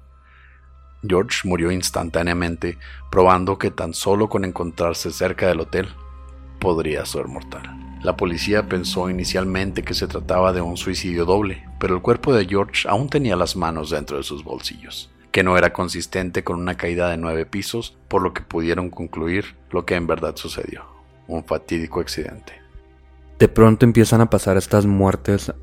George 1.05 1.39
murió 1.43 1.71
instantáneamente, 1.71 2.77
probando 3.11 3.57
que 3.57 3.69
tan 3.69 3.93
solo 3.93 4.29
con 4.29 4.45
encontrarse 4.45 5.11
cerca 5.11 5.47
del 5.47 5.59
hotel 5.59 5.89
podría 6.59 7.05
ser 7.05 7.27
mortal. 7.27 7.63
La 8.01 8.15
policía 8.15 8.69
pensó 8.69 9.09
inicialmente 9.09 9.83
que 9.83 9.93
se 9.93 10.07
trataba 10.07 10.53
de 10.53 10.61
un 10.61 10.77
suicidio 10.77 11.25
doble, 11.25 11.65
pero 11.81 11.95
el 11.95 12.01
cuerpo 12.01 12.33
de 12.33 12.45
George 12.45 12.87
aún 12.87 13.09
tenía 13.09 13.35
las 13.35 13.57
manos 13.57 13.89
dentro 13.89 14.15
de 14.15 14.23
sus 14.23 14.45
bolsillos 14.45 15.12
que 15.33 15.43
no 15.43 15.57
era 15.57 15.73
consistente 15.73 16.43
con 16.43 16.59
una 16.59 16.75
caída 16.75 17.09
de 17.09 17.17
nueve 17.17 17.47
pisos, 17.47 17.97
por 18.07 18.21
lo 18.21 18.33
que 18.33 18.43
pudieron 18.43 18.91
concluir 18.91 19.55
lo 19.71 19.83
que 19.83 19.95
en 19.95 20.05
verdad 20.05 20.35
sucedió, 20.35 20.85
un 21.27 21.43
fatídico 21.43 21.99
accidente. 21.99 22.53
De 23.39 23.47
pronto 23.47 23.83
empiezan 23.83 24.21
a 24.21 24.29
pasar 24.29 24.57
estas 24.57 24.85
muertes 24.85 25.49
uh, 25.49 25.53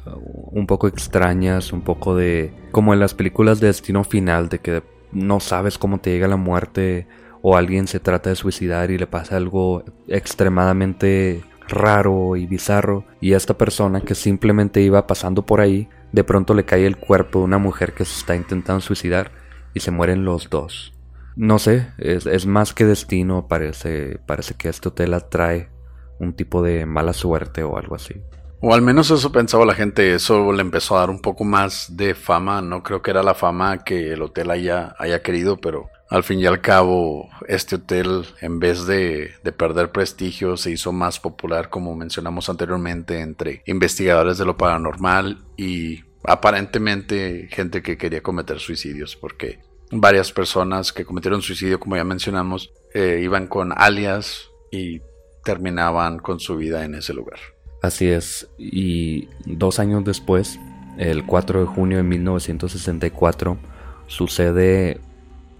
un 0.50 0.66
poco 0.66 0.88
extrañas, 0.88 1.72
un 1.72 1.82
poco 1.82 2.16
de... 2.16 2.52
como 2.72 2.92
en 2.92 2.98
las 2.98 3.14
películas 3.14 3.60
de 3.60 3.68
destino 3.68 4.02
final, 4.02 4.48
de 4.48 4.58
que 4.58 4.82
no 5.12 5.38
sabes 5.38 5.78
cómo 5.78 5.98
te 5.98 6.10
llega 6.10 6.26
la 6.26 6.36
muerte 6.36 7.06
o 7.40 7.56
alguien 7.56 7.86
se 7.86 8.00
trata 8.00 8.28
de 8.28 8.36
suicidar 8.36 8.90
y 8.90 8.98
le 8.98 9.06
pasa 9.06 9.36
algo 9.36 9.84
extremadamente 10.08 11.44
raro 11.68 12.34
y 12.34 12.46
bizarro 12.46 13.04
y 13.20 13.34
a 13.34 13.36
esta 13.36 13.56
persona 13.56 14.00
que 14.00 14.16
simplemente 14.16 14.82
iba 14.82 15.06
pasando 15.06 15.46
por 15.46 15.60
ahí, 15.60 15.88
de 16.10 16.24
pronto 16.24 16.54
le 16.54 16.64
cae 16.64 16.86
el 16.86 16.96
cuerpo 16.96 17.38
de 17.38 17.44
una 17.44 17.58
mujer 17.58 17.92
que 17.94 18.04
se 18.04 18.18
está 18.18 18.34
intentando 18.34 18.80
suicidar 18.80 19.38
y 19.74 19.80
se 19.80 19.90
mueren 19.90 20.24
los 20.24 20.50
dos. 20.50 20.92
No 21.36 21.58
sé, 21.58 21.88
es, 21.98 22.46
más 22.46 22.74
que 22.74 22.84
destino, 22.84 23.46
parece, 23.48 24.18
parece 24.26 24.54
que 24.54 24.68
este 24.68 24.88
hotel 24.88 25.14
atrae 25.14 25.70
un 26.18 26.34
tipo 26.34 26.62
de 26.62 26.86
mala 26.86 27.12
suerte 27.12 27.62
o 27.62 27.78
algo 27.78 27.94
así. 27.94 28.14
O 28.60 28.74
al 28.74 28.82
menos 28.82 29.10
eso 29.10 29.32
pensaba 29.32 29.64
la 29.64 29.74
gente, 29.74 30.14
eso 30.14 30.52
le 30.52 30.60
empezó 30.60 30.96
a 30.96 31.00
dar 31.00 31.10
un 31.10 31.22
poco 31.22 31.44
más 31.44 31.96
de 31.96 32.14
fama, 32.14 32.60
no 32.60 32.82
creo 32.82 33.00
que 33.00 33.10
era 33.10 33.22
la 33.22 33.34
fama 33.34 33.84
que 33.84 34.12
el 34.12 34.20
hotel 34.20 34.50
haya, 34.50 34.94
haya 34.98 35.22
querido, 35.22 35.56
pero 35.58 35.88
al 36.10 36.24
fin 36.24 36.40
y 36.40 36.46
al 36.46 36.60
cabo 36.60 37.30
este 37.48 37.76
hotel 37.76 38.26
en 38.42 38.58
vez 38.58 38.84
de, 38.84 39.30
de, 39.42 39.52
perder 39.52 39.92
prestigio 39.92 40.56
se 40.56 40.72
hizo 40.72 40.92
más 40.92 41.20
popular 41.20 41.70
como 41.70 41.94
mencionamos 41.94 42.50
anteriormente 42.50 43.20
entre 43.20 43.62
investigadores 43.64 44.36
de 44.36 44.44
lo 44.44 44.56
paranormal 44.56 45.38
y 45.56 46.02
aparentemente 46.24 47.48
gente 47.50 47.82
que 47.82 47.96
quería 47.96 48.22
cometer 48.22 48.58
suicidios, 48.58 49.16
porque 49.16 49.60
varias 49.90 50.32
personas 50.32 50.92
que 50.92 51.04
cometieron 51.04 51.42
suicidio, 51.42 51.80
como 51.80 51.96
ya 51.96 52.04
mencionamos, 52.04 52.72
eh, 52.94 53.20
iban 53.22 53.46
con 53.46 53.72
alias 53.76 54.50
y 54.70 55.00
terminaban 55.44 56.18
con 56.18 56.40
su 56.40 56.56
vida 56.56 56.84
en 56.84 56.94
ese 56.94 57.14
lugar. 57.14 57.38
Así 57.82 58.08
es, 58.08 58.48
y 58.58 59.28
dos 59.46 59.78
años 59.78 60.04
después, 60.04 60.58
el 60.98 61.24
4 61.24 61.60
de 61.60 61.66
junio 61.66 61.96
de 61.96 62.02
1964, 62.02 63.58
sucede 64.06 65.00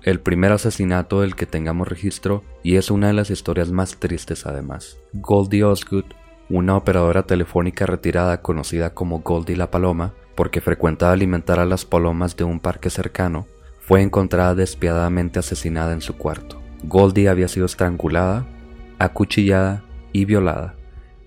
el 0.03 0.21
primer 0.21 0.53
asesinato 0.53 1.21
del 1.21 1.35
que 1.35 1.47
tengamos 1.47 1.89
registro 1.89 2.43
y 2.63 2.77
es 2.77 2.91
una 2.91 3.09
de 3.09 3.13
las 3.15 3.31
historias 3.31 3.71
más 3.71 3.97
tristes 3.97 4.47
además. 4.47 4.99
Goldie 5.13 5.65
Osgood, 5.65 6.05
una 6.49 6.77
operadora 6.77 7.23
telefónica 7.23 7.87
retirada 7.87 8.43
conocida 8.43 8.93
como 8.93 9.21
Goldie 9.21 9.57
la 9.57 9.71
Paloma, 9.71 10.15
porque 10.35 10.61
frecuentaba 10.61 11.13
alimentar 11.13 11.59
a 11.59 11.65
las 11.65 11.85
palomas 11.85 12.37
de 12.37 12.45
un 12.45 12.61
parque 12.61 12.91
cercano, 12.91 13.47
fue 13.81 14.03
encontrada 14.03 14.55
despiadadamente 14.55 15.39
asesinada 15.39 15.93
en 15.93 16.01
su 16.01 16.17
cuarto. 16.17 16.61
Goldie 16.85 17.29
había 17.29 17.49
sido 17.49 17.67
estrangulada, 17.67 18.47
acuchillada 18.99 19.83
y 20.13 20.25
violada, 20.25 20.77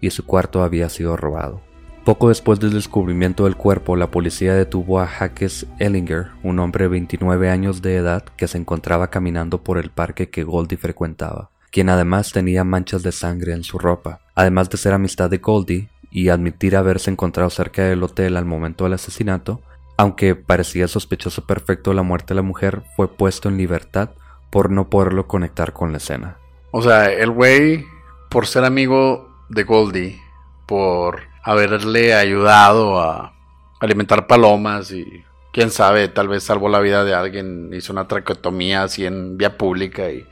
y 0.02 0.10
su 0.10 0.26
cuarto 0.26 0.64
había 0.64 0.90
sido 0.90 1.18
robado. 1.18 1.62
Poco 2.06 2.28
después 2.30 2.60
del 2.60 2.74
descubrimiento 2.74 3.46
del 3.46 3.56
cuerpo, 3.56 3.96
la 3.96 4.12
policía 4.12 4.54
detuvo 4.54 5.00
a 5.00 5.08
Hackes 5.08 5.68
Ellinger, 5.80 6.32
un 6.44 6.60
hombre 6.60 6.86
de 6.86 6.90
29 6.90 7.50
años 7.50 7.82
de 7.82 7.96
edad 7.96 8.24
que 8.36 8.50
se 8.50 8.58
encontraba 8.58 9.10
caminando 9.10 9.64
por 9.64 9.78
el 9.78 9.90
parque 9.90 10.30
que 10.30 10.44
Goldie 10.44 10.78
frecuentaba, 10.78 11.52
quien 11.72 11.88
además 11.88 12.34
tenía 12.34 12.66
manchas 12.66 13.04
de 13.04 13.14
sangre 13.14 13.54
en 13.54 13.64
su 13.64 13.80
ropa. 13.80 14.20
Además 14.36 14.70
de 14.70 14.78
ser 14.78 14.92
amistad 14.92 15.30
de 15.30 15.38
Goldie 15.38 15.90
y 16.13 16.29
admitir 16.29 16.75
haberse 16.75 17.10
encontrado 17.10 17.50
cerca 17.50 17.84
del 17.84 18.03
hotel 18.03 18.38
al 18.38 18.46
momento 18.46 18.84
del 18.84 18.93
asesinato, 18.93 19.62
aunque 19.98 20.36
parecía 20.36 20.88
sospechoso 20.88 21.46
perfecto 21.48 21.91
la 21.93 22.03
muerte 22.03 22.27
de 22.29 22.36
la 22.36 22.41
mujer, 22.43 22.84
fue 22.96 23.08
puesto 23.08 23.50
en 23.50 23.58
libertad 23.58 24.12
por 24.51 24.70
no 24.70 24.89
poderlo 24.89 25.27
conectar 25.27 25.74
con 25.74 25.91
la 25.91 25.98
escena. 25.98 26.38
O 26.72 26.84
sea, 26.84 27.12
el 27.12 27.32
güey, 27.32 27.84
por 28.29 28.46
ser 28.46 28.63
amigo 28.63 29.27
de 29.50 29.63
Goldie, 29.63 30.22
por 30.67 31.22
haberle 31.43 32.13
ayudado 32.13 33.01
a 33.01 33.34
alimentar 33.79 34.27
palomas 34.27 34.91
y 34.91 35.24
quién 35.51 35.72
sabe, 35.72 36.10
tal 36.10 36.27
vez 36.27 36.43
salvó 36.43 36.70
la 36.70 36.79
vida 36.79 37.03
de 37.03 37.15
alguien, 37.15 37.72
hizo 37.74 37.91
una 37.91 38.08
traqueotomía 38.08 38.84
así 38.84 39.05
en 39.05 39.36
vía 39.36 39.58
pública 39.58 40.12
y 40.12 40.27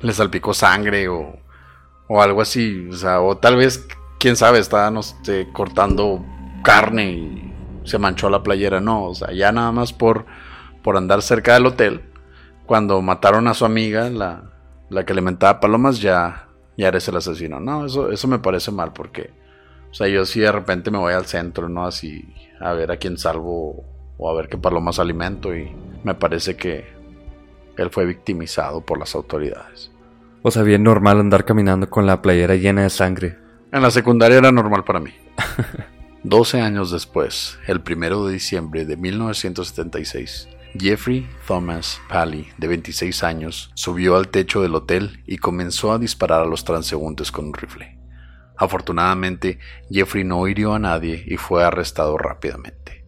le 0.00 0.12
salpicó 0.12 0.52
sangre 0.52 1.08
o, 1.08 1.38
o 2.06 2.22
algo 2.22 2.42
así, 2.42 2.90
o 3.02 3.36
tal 3.38 3.56
vez, 3.56 3.88
quién 4.18 4.36
sabe, 4.36 4.58
estaba 4.58 4.90
no 4.90 5.02
sé, 5.02 5.48
cortando 5.52 6.24
carne 6.62 7.10
y 7.10 7.52
se 7.84 7.98
manchó 7.98 8.30
la 8.30 8.42
playera, 8.42 8.80
no, 8.80 9.04
o 9.04 9.14
sea, 9.14 9.32
ya 9.32 9.52
nada 9.52 9.72
más 9.72 9.92
por, 9.92 10.26
por 10.82 10.96
andar 10.96 11.22
cerca 11.22 11.54
del 11.54 11.66
hotel, 11.66 12.02
cuando 12.66 13.00
mataron 13.02 13.46
a 13.48 13.54
su 13.54 13.64
amiga, 13.64 14.10
la, 14.10 14.50
la 14.90 15.04
que 15.04 15.12
alimentaba 15.12 15.60
palomas, 15.60 16.00
ya, 16.00 16.48
ya 16.76 16.88
eres 16.88 17.06
el 17.08 17.16
asesino, 17.16 17.60
no, 17.60 17.86
eso, 17.86 18.10
eso 18.10 18.26
me 18.28 18.38
parece 18.38 18.70
mal 18.72 18.92
porque 18.92 19.32
o 19.90 19.94
sea, 19.98 20.08
yo 20.08 20.26
si 20.26 20.40
de 20.40 20.52
repente 20.52 20.90
me 20.90 20.98
voy 20.98 21.14
al 21.14 21.24
centro, 21.24 21.70
¿no? 21.70 21.86
Así 21.86 22.28
a 22.60 22.74
ver 22.74 22.92
a 22.92 22.98
quién 22.98 23.16
salvo 23.16 23.82
o 24.18 24.30
a 24.30 24.34
ver 24.34 24.48
qué 24.48 24.58
palomas 24.58 24.98
alimento 24.98 25.56
y 25.56 25.74
me 26.04 26.14
parece 26.14 26.54
que 26.54 26.84
él 27.78 27.88
fue 27.88 28.04
victimizado 28.04 28.82
por 28.82 28.98
las 28.98 29.14
autoridades. 29.14 29.90
O 30.42 30.50
sea, 30.50 30.64
bien 30.64 30.82
normal 30.82 31.18
andar 31.18 31.46
caminando 31.46 31.88
con 31.88 32.04
la 32.04 32.20
playera 32.20 32.56
llena 32.56 32.82
de 32.82 32.90
sangre. 32.90 33.38
En 33.72 33.82
la 33.82 33.90
secundaria 33.90 34.38
era 34.38 34.52
normal 34.52 34.84
para 34.84 35.00
mí. 35.00 35.10
12 36.22 36.60
años 36.60 36.90
después, 36.90 37.58
el 37.66 37.80
primero 37.82 38.26
de 38.26 38.34
diciembre 38.34 38.84
de 38.84 38.96
1976, 38.96 40.48
Jeffrey 40.78 41.28
Thomas 41.46 42.00
Pally, 42.08 42.48
de 42.58 42.68
26 42.68 43.22
años, 43.22 43.70
subió 43.74 44.16
al 44.16 44.28
techo 44.28 44.62
del 44.62 44.74
hotel 44.74 45.22
y 45.26 45.38
comenzó 45.38 45.92
a 45.92 45.98
disparar 45.98 46.42
a 46.42 46.46
los 46.46 46.64
transeúntes 46.64 47.32
con 47.32 47.46
un 47.46 47.54
rifle. 47.54 47.98
Afortunadamente, 48.56 49.58
Jeffrey 49.90 50.24
no 50.24 50.46
hirió 50.48 50.74
a 50.74 50.78
nadie 50.78 51.24
y 51.26 51.36
fue 51.36 51.64
arrestado 51.64 52.16
rápidamente. 52.18 53.04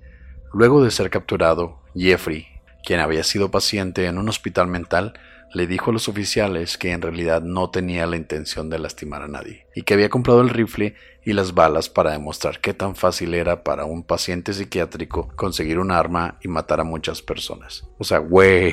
Luego 0.52 0.82
de 0.82 0.90
ser 0.90 1.08
capturado, 1.10 1.82
Jeffrey, 1.94 2.46
quien 2.84 3.00
había 3.00 3.22
sido 3.22 3.50
paciente 3.50 4.06
en 4.06 4.18
un 4.18 4.28
hospital 4.28 4.66
mental, 4.66 5.14
le 5.54 5.66
dijo 5.66 5.90
a 5.90 5.94
los 5.94 6.08
oficiales 6.08 6.76
que 6.76 6.92
en 6.92 7.02
realidad 7.02 7.42
no 7.42 7.70
tenía 7.70 8.06
la 8.06 8.16
intención 8.16 8.68
de 8.70 8.78
lastimar 8.78 9.22
a 9.22 9.28
nadie 9.28 9.66
y 9.74 9.82
que 9.82 9.94
había 9.94 10.10
comprado 10.10 10.40
el 10.40 10.50
rifle 10.50 10.94
y 11.24 11.32
las 11.32 11.54
balas 11.54 11.88
para 11.88 12.12
demostrar 12.12 12.60
qué 12.60 12.74
tan 12.74 12.96
fácil 12.96 13.34
era 13.34 13.64
para 13.64 13.84
un 13.84 14.02
paciente 14.02 14.52
psiquiátrico 14.52 15.28
conseguir 15.36 15.78
un 15.78 15.90
arma 15.90 16.38
y 16.42 16.48
matar 16.48 16.80
a 16.80 16.84
muchas 16.84 17.22
personas. 17.22 17.84
O 17.98 18.04
sea, 18.04 18.18
güey, 18.18 18.72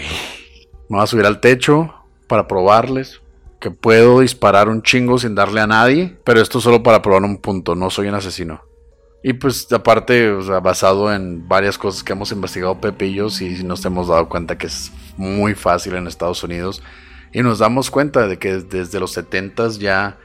me 0.90 0.98
voy 0.98 1.04
a 1.04 1.08
subir 1.08 1.26
al 1.26 1.42
techo 1.42 1.94
para 2.28 2.48
probarles, 2.48 3.22
que 3.60 3.72
puedo 3.72 4.20
disparar 4.20 4.70
un 4.70 4.84
chingo 4.84 5.18
sin 5.18 5.36
darle 5.36 5.62
a 5.62 5.68
nadie, 5.68 6.18
pero 6.24 6.42
esto 6.42 6.62
solo 6.62 6.84
para 6.84 7.02
probar 7.02 7.24
un 7.24 7.38
punto, 7.38 7.76
no 7.76 7.90
soy 7.90 8.08
un 8.08 8.16
asesino. 8.16 8.62
Y 9.28 9.34
pues 9.34 9.72
aparte, 9.74 10.30
o 10.30 10.62
basado 10.62 11.12
en 11.12 11.48
varias 11.48 11.80
cosas 11.80 12.04
que 12.04 12.14
hemos 12.14 12.32
investigado 12.32 12.80
Pepe 12.80 13.08
y 13.08 13.18
nos 13.64 13.84
hemos 13.84 14.08
dado 14.08 14.30
cuenta 14.30 14.56
que 14.56 14.68
es 14.68 14.92
muy 15.18 15.56
fácil 15.56 15.96
en 15.96 16.06
Estados 16.06 16.44
Unidos. 16.44 16.84
Y 17.34 17.42
nos 17.42 17.58
damos 17.58 17.90
cuenta 17.90 18.28
de 18.28 18.38
que 18.38 18.58
desde 18.58 19.00
los 19.00 19.14
70 19.14 19.70
ya, 19.80 20.20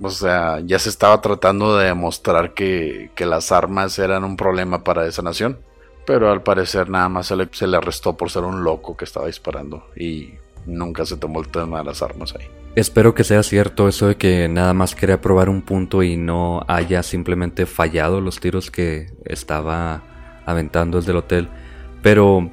o 0.00 0.08
sea, 0.08 0.60
ya 0.60 0.78
se 0.78 0.88
estaba 0.88 1.20
tratando 1.20 1.76
de 1.76 1.86
demostrar 1.86 2.54
que, 2.54 3.10
que, 3.16 3.26
las 3.26 3.50
armas 3.50 3.98
eran 3.98 4.22
un 4.22 4.36
problema 4.36 4.84
para 4.84 5.04
esa 5.04 5.22
nación. 5.22 5.58
Pero 6.06 6.30
al 6.30 6.44
parecer 6.44 6.88
nada 6.88 7.08
más 7.08 7.26
se 7.26 7.34
le, 7.34 7.48
se 7.50 7.66
le 7.66 7.76
arrestó 7.76 8.16
por 8.16 8.30
ser 8.30 8.44
un 8.44 8.62
loco 8.62 8.96
que 8.96 9.04
estaba 9.04 9.26
disparando. 9.26 9.88
Y 9.96 10.34
nunca 10.64 11.04
se 11.04 11.16
tomó 11.16 11.40
el 11.40 11.48
tema 11.48 11.78
de 11.78 11.86
las 11.86 12.02
armas 12.02 12.32
ahí. 12.36 12.46
Espero 12.76 13.14
que 13.14 13.22
sea 13.22 13.44
cierto 13.44 13.86
eso 13.86 14.08
de 14.08 14.16
que 14.16 14.48
nada 14.48 14.74
más 14.74 14.96
quería 14.96 15.20
probar 15.20 15.48
un 15.48 15.62
punto 15.62 16.02
y 16.02 16.16
no 16.16 16.64
haya 16.66 17.04
simplemente 17.04 17.66
fallado 17.66 18.20
los 18.20 18.40
tiros 18.40 18.72
que 18.72 19.12
estaba 19.24 20.02
aventando 20.44 20.98
desde 20.98 21.12
el 21.12 21.18
hotel. 21.18 21.48
Pero 22.02 22.50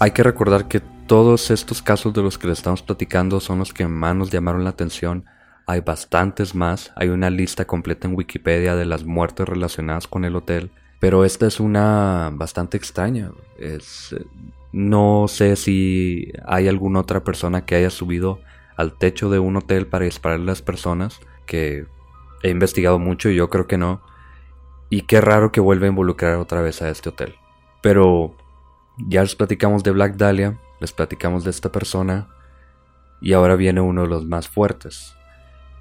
hay 0.00 0.12
que 0.12 0.22
recordar 0.22 0.68
que 0.68 0.80
todos 1.06 1.50
estos 1.50 1.82
casos 1.82 2.14
de 2.14 2.22
los 2.22 2.38
que 2.38 2.46
le 2.46 2.54
estamos 2.54 2.82
platicando 2.82 3.40
son 3.40 3.58
los 3.58 3.74
que 3.74 3.86
más 3.86 4.16
nos 4.16 4.30
llamaron 4.30 4.64
la 4.64 4.70
atención. 4.70 5.26
Hay 5.66 5.80
bastantes 5.80 6.54
más. 6.54 6.90
Hay 6.96 7.10
una 7.10 7.28
lista 7.28 7.66
completa 7.66 8.08
en 8.08 8.16
Wikipedia 8.16 8.74
de 8.74 8.86
las 8.86 9.04
muertes 9.04 9.46
relacionadas 9.46 10.08
con 10.08 10.24
el 10.24 10.34
hotel. 10.34 10.70
Pero 10.98 11.26
esta 11.26 11.46
es 11.46 11.60
una 11.60 12.30
bastante 12.32 12.78
extraña. 12.78 13.32
Es, 13.58 14.16
no 14.72 15.26
sé 15.28 15.56
si 15.56 16.32
hay 16.46 16.68
alguna 16.68 17.00
otra 17.00 17.22
persona 17.22 17.66
que 17.66 17.74
haya 17.74 17.90
subido 17.90 18.40
al 18.78 18.96
techo 18.96 19.28
de 19.28 19.40
un 19.40 19.56
hotel 19.56 19.88
para 19.88 20.06
disparar 20.06 20.40
a 20.40 20.44
las 20.44 20.62
personas, 20.62 21.20
que 21.46 21.86
he 22.42 22.48
investigado 22.48 22.98
mucho 22.98 23.28
y 23.28 23.34
yo 23.34 23.50
creo 23.50 23.66
que 23.66 23.76
no. 23.76 24.00
Y 24.88 25.02
qué 25.02 25.20
raro 25.20 25.52
que 25.52 25.60
vuelva 25.60 25.86
a 25.86 25.90
involucrar 25.90 26.36
otra 26.36 26.62
vez 26.62 26.80
a 26.80 26.88
este 26.88 27.10
hotel. 27.10 27.34
Pero 27.82 28.36
ya 28.96 29.22
les 29.22 29.34
platicamos 29.34 29.82
de 29.82 29.90
Black 29.90 30.14
Dahlia, 30.16 30.58
les 30.80 30.92
platicamos 30.92 31.42
de 31.42 31.50
esta 31.50 31.70
persona 31.70 32.28
y 33.20 33.32
ahora 33.32 33.56
viene 33.56 33.80
uno 33.80 34.02
de 34.02 34.08
los 34.08 34.24
más 34.24 34.48
fuertes. 34.48 35.12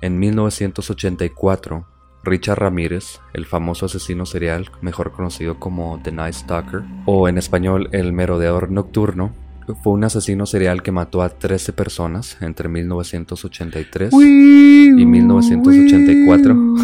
En 0.02 0.18
1984, 0.18 1.86
Richard 2.24 2.60
Ramírez, 2.60 3.22
el 3.34 3.46
famoso 3.46 3.86
asesino 3.86 4.26
serial, 4.26 4.72
mejor 4.82 5.12
conocido 5.12 5.60
como 5.60 6.02
The 6.04 6.12
Night 6.12 6.34
Stalker, 6.34 6.84
o 7.06 7.30
en 7.30 7.38
español 7.38 7.90
el 7.92 8.12
merodeador 8.12 8.72
nocturno, 8.72 9.34
fue 9.76 9.94
un 9.94 10.04
asesino 10.04 10.46
serial 10.46 10.82
que 10.82 10.92
mató 10.92 11.22
a 11.22 11.30
13 11.30 11.74
personas 11.74 12.38
entre 12.42 12.70
1983 12.70 14.14
y 14.14 14.16
1984. 15.06 16.76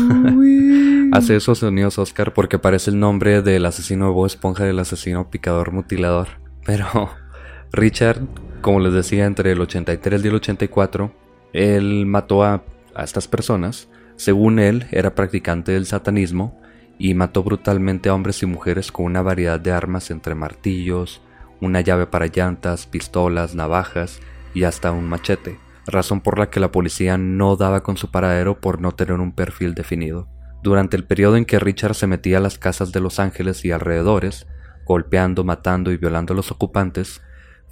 Hace 1.14 1.36
esos 1.36 1.60
sonidos 1.60 2.00
Oscar 2.00 2.34
porque 2.34 2.60
parece 2.60 2.90
el 2.92 3.00
nombre 3.00 3.42
del 3.42 3.66
asesino 3.66 4.08
de 4.08 4.12
Bob 4.12 4.26
Esponja 4.26 4.64
del 4.66 4.80
asesino 4.80 5.30
picador 5.30 5.72
mutilador. 5.72 6.28
Pero 6.66 7.10
Richard, 7.72 8.22
como 8.62 8.80
les 8.80 8.94
decía, 8.94 9.26
entre 9.26 9.52
el 9.52 9.62
83 9.62 10.24
y 10.24 10.28
el 10.28 10.36
84, 10.36 11.14
él 11.54 12.06
mató 12.06 12.44
a, 12.44 12.64
a 12.96 13.04
estas 13.04 13.28
personas. 13.28 13.90
Según 14.16 14.60
él, 14.60 14.86
era 14.92 15.16
practicante 15.16 15.72
del 15.72 15.86
satanismo 15.86 16.60
y 16.98 17.14
mató 17.14 17.44
brutalmente 17.44 18.10
a 18.10 18.14
hombres 18.14 18.44
y 18.44 18.46
mujeres 18.46 18.92
con 18.92 19.06
una 19.06 19.22
variedad 19.22 19.60
de 19.60 19.72
armas 19.72 20.12
entre 20.12 20.36
martillos, 20.36 21.22
una 21.64 21.82
llave 21.82 22.08
para 22.08 22.28
llantas, 22.28 22.86
pistolas, 22.86 23.56
navajas 23.56 24.20
y 24.54 24.64
hasta 24.64 24.92
un 24.92 25.08
machete, 25.08 25.60
razón 25.88 26.22
por 26.22 26.38
la 26.38 26.50
que 26.50 26.60
la 26.60 26.72
policía 26.72 27.18
no 27.18 27.56
daba 27.56 27.82
con 27.82 27.98
su 27.98 28.12
paradero 28.12 28.60
por 28.60 28.82
no 28.82 28.92
tener 28.92 29.20
un 29.20 29.34
perfil 29.34 29.74
definido. 29.74 30.28
Durante 30.62 30.96
el 30.96 31.06
periodo 31.06 31.38
en 31.38 31.46
que 31.46 31.60
Richard 31.60 31.96
se 31.96 32.08
metía 32.08 32.38
a 32.38 32.42
las 32.42 32.58
casas 32.58 32.92
de 32.92 33.00
Los 33.00 33.20
Ángeles 33.20 33.66
y 33.66 33.72
alrededores, 33.72 34.48
golpeando, 34.86 35.44
matando 35.44 35.92
y 35.92 35.98
violando 35.98 36.34
a 36.34 36.36
los 36.36 36.52
ocupantes, 36.52 37.22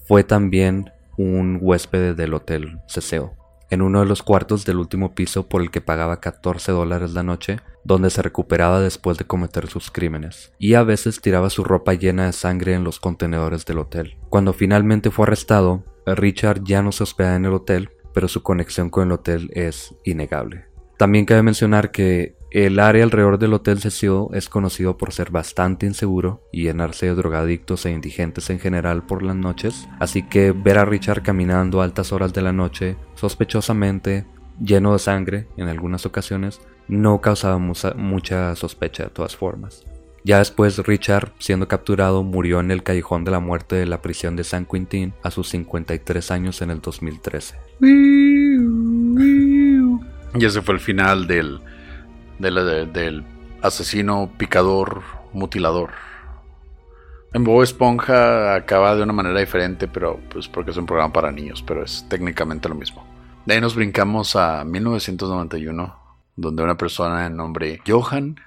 fue 0.07 0.23
también 0.23 0.91
un 1.17 1.59
huésped 1.61 2.15
del 2.15 2.33
hotel 2.33 2.79
Ceseo 2.87 3.41
en 3.71 3.81
uno 3.81 4.01
de 4.01 4.05
los 4.05 4.21
cuartos 4.21 4.65
del 4.65 4.77
último 4.77 5.15
piso 5.15 5.47
por 5.47 5.61
el 5.61 5.71
que 5.71 5.81
pagaba 5.81 6.19
14 6.19 6.73
dólares 6.73 7.13
la 7.13 7.23
noche, 7.23 7.61
donde 7.83 8.09
se 8.09 8.21
recuperaba 8.21 8.79
después 8.79 9.17
de 9.17 9.25
cometer 9.25 9.67
sus 9.67 9.91
crímenes, 9.91 10.53
y 10.59 10.75
a 10.75 10.83
veces 10.83 11.21
tiraba 11.21 11.49
su 11.49 11.63
ropa 11.63 11.93
llena 11.93 12.25
de 12.25 12.33
sangre 12.33 12.73
en 12.73 12.83
los 12.83 12.99
contenedores 12.99 13.65
del 13.65 13.79
hotel. 13.79 14.17
Cuando 14.29 14.53
finalmente 14.53 15.11
fue 15.11 15.23
arrestado, 15.23 15.83
Richard 16.05 16.63
ya 16.63 16.81
no 16.81 16.91
se 16.91 17.03
hospeda 17.03 17.35
en 17.35 17.45
el 17.45 17.53
hotel, 17.53 17.89
pero 18.13 18.27
su 18.27 18.43
conexión 18.43 18.89
con 18.89 19.07
el 19.07 19.13
hotel 19.13 19.49
es 19.53 19.95
innegable. 20.03 20.65
También 20.97 21.25
cabe 21.25 21.41
mencionar 21.41 21.91
que 21.91 22.35
el 22.51 22.79
área 22.79 23.03
alrededor 23.03 23.39
del 23.39 23.53
Hotel 23.53 23.79
Cecil 23.79 24.27
es 24.33 24.49
conocido 24.49 24.97
por 24.97 25.13
ser 25.13 25.31
bastante 25.31 25.85
inseguro 25.85 26.43
y 26.51 26.63
llenarse 26.63 27.05
de 27.05 27.15
drogadictos 27.15 27.85
e 27.85 27.91
indigentes 27.91 28.49
en 28.49 28.59
general 28.59 29.05
por 29.05 29.23
las 29.23 29.35
noches, 29.35 29.87
así 29.99 30.21
que 30.21 30.51
ver 30.51 30.77
a 30.77 30.85
Richard 30.85 31.23
caminando 31.23 31.81
a 31.81 31.85
altas 31.85 32.11
horas 32.11 32.33
de 32.33 32.41
la 32.41 32.51
noche, 32.51 32.97
sospechosamente, 33.15 34.27
lleno 34.59 34.93
de 34.93 34.99
sangre 34.99 35.47
en 35.57 35.69
algunas 35.69 36.05
ocasiones, 36.05 36.61
no 36.91 37.21
causaba 37.21 37.57
mucha 37.57 38.55
sospecha 38.55 39.05
de 39.05 39.09
todas 39.09 39.35
formas. 39.35 39.85
Ya 40.23 40.37
después 40.37 40.77
Richard, 40.77 41.31
siendo 41.39 41.67
capturado, 41.67 42.21
murió 42.21 42.59
en 42.59 42.69
el 42.69 42.83
callejón 42.83 43.23
de 43.23 43.31
la 43.31 43.39
muerte 43.39 43.77
de 43.77 43.87
la 43.87 44.01
prisión 44.01 44.35
de 44.35 44.43
San 44.43 44.65
Quintín 44.65 45.13
a 45.23 45.31
sus 45.31 45.49
53 45.49 46.29
años 46.31 46.61
en 46.61 46.69
el 46.69 46.81
2013. 46.81 47.55
Y 50.35 50.45
ese 50.45 50.61
fue 50.61 50.75
el 50.75 50.79
final 50.79 51.25
del 51.27 51.61
del 52.39 53.23
asesino, 53.61 54.31
picador, 54.37 55.01
mutilador. 55.31 55.91
En 57.33 57.45
Bob 57.45 57.63
Esponja 57.63 58.55
acaba 58.55 58.95
de 58.95 59.03
una 59.03 59.13
manera 59.13 59.39
diferente, 59.39 59.87
pero 59.87 60.19
pues 60.29 60.49
porque 60.49 60.71
es 60.71 60.77
un 60.77 60.85
programa 60.85 61.13
para 61.13 61.31
niños, 61.31 61.63
pero 61.65 61.83
es 61.83 62.05
técnicamente 62.09 62.67
lo 62.67 62.75
mismo. 62.75 63.05
De 63.45 63.53
ahí 63.53 63.61
nos 63.61 63.75
brincamos 63.75 64.35
a 64.35 64.65
1991, 64.65 66.00
donde 66.35 66.63
una 66.63 66.77
persona 66.77 67.23
de 67.23 67.29
nombre 67.29 67.81
Johann 67.85 68.39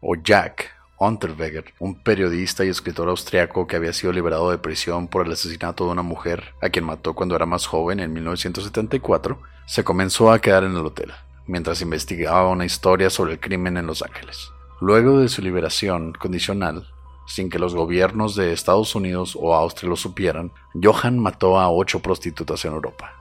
o 0.00 0.14
Jack 0.16 0.70
Unterweger, 0.98 1.72
un 1.78 2.02
periodista 2.02 2.64
y 2.64 2.68
escritor 2.68 3.08
austriaco 3.08 3.66
que 3.66 3.76
había 3.76 3.92
sido 3.92 4.12
liberado 4.12 4.50
de 4.50 4.58
prisión 4.58 5.08
por 5.08 5.26
el 5.26 5.32
asesinato 5.32 5.86
de 5.86 5.92
una 5.92 6.02
mujer 6.02 6.54
a 6.60 6.68
quien 6.68 6.84
mató 6.84 7.14
cuando 7.14 7.34
era 7.34 7.46
más 7.46 7.66
joven 7.66 8.00
en 8.00 8.12
1974, 8.12 9.40
se 9.66 9.82
comenzó 9.82 10.30
a 10.30 10.40
quedar 10.40 10.64
en 10.64 10.72
el 10.72 10.84
hotel 10.84 11.12
mientras 11.46 11.82
investigaba 11.82 12.48
una 12.48 12.64
historia 12.64 13.10
sobre 13.10 13.32
el 13.32 13.40
crimen 13.40 13.76
en 13.76 13.86
Los 13.86 14.02
Ángeles. 14.02 14.50
Luego 14.80 15.20
de 15.20 15.28
su 15.28 15.42
liberación 15.42 16.12
condicional, 16.12 16.86
sin 17.26 17.50
que 17.50 17.58
los 17.58 17.74
gobiernos 17.74 18.34
de 18.34 18.52
Estados 18.52 18.94
Unidos 18.94 19.36
o 19.38 19.54
Austria 19.54 19.88
lo 19.88 19.96
supieran, 19.96 20.52
Johann 20.80 21.18
mató 21.18 21.58
a 21.58 21.70
ocho 21.70 22.00
prostitutas 22.00 22.64
en 22.64 22.72
Europa. 22.72 23.12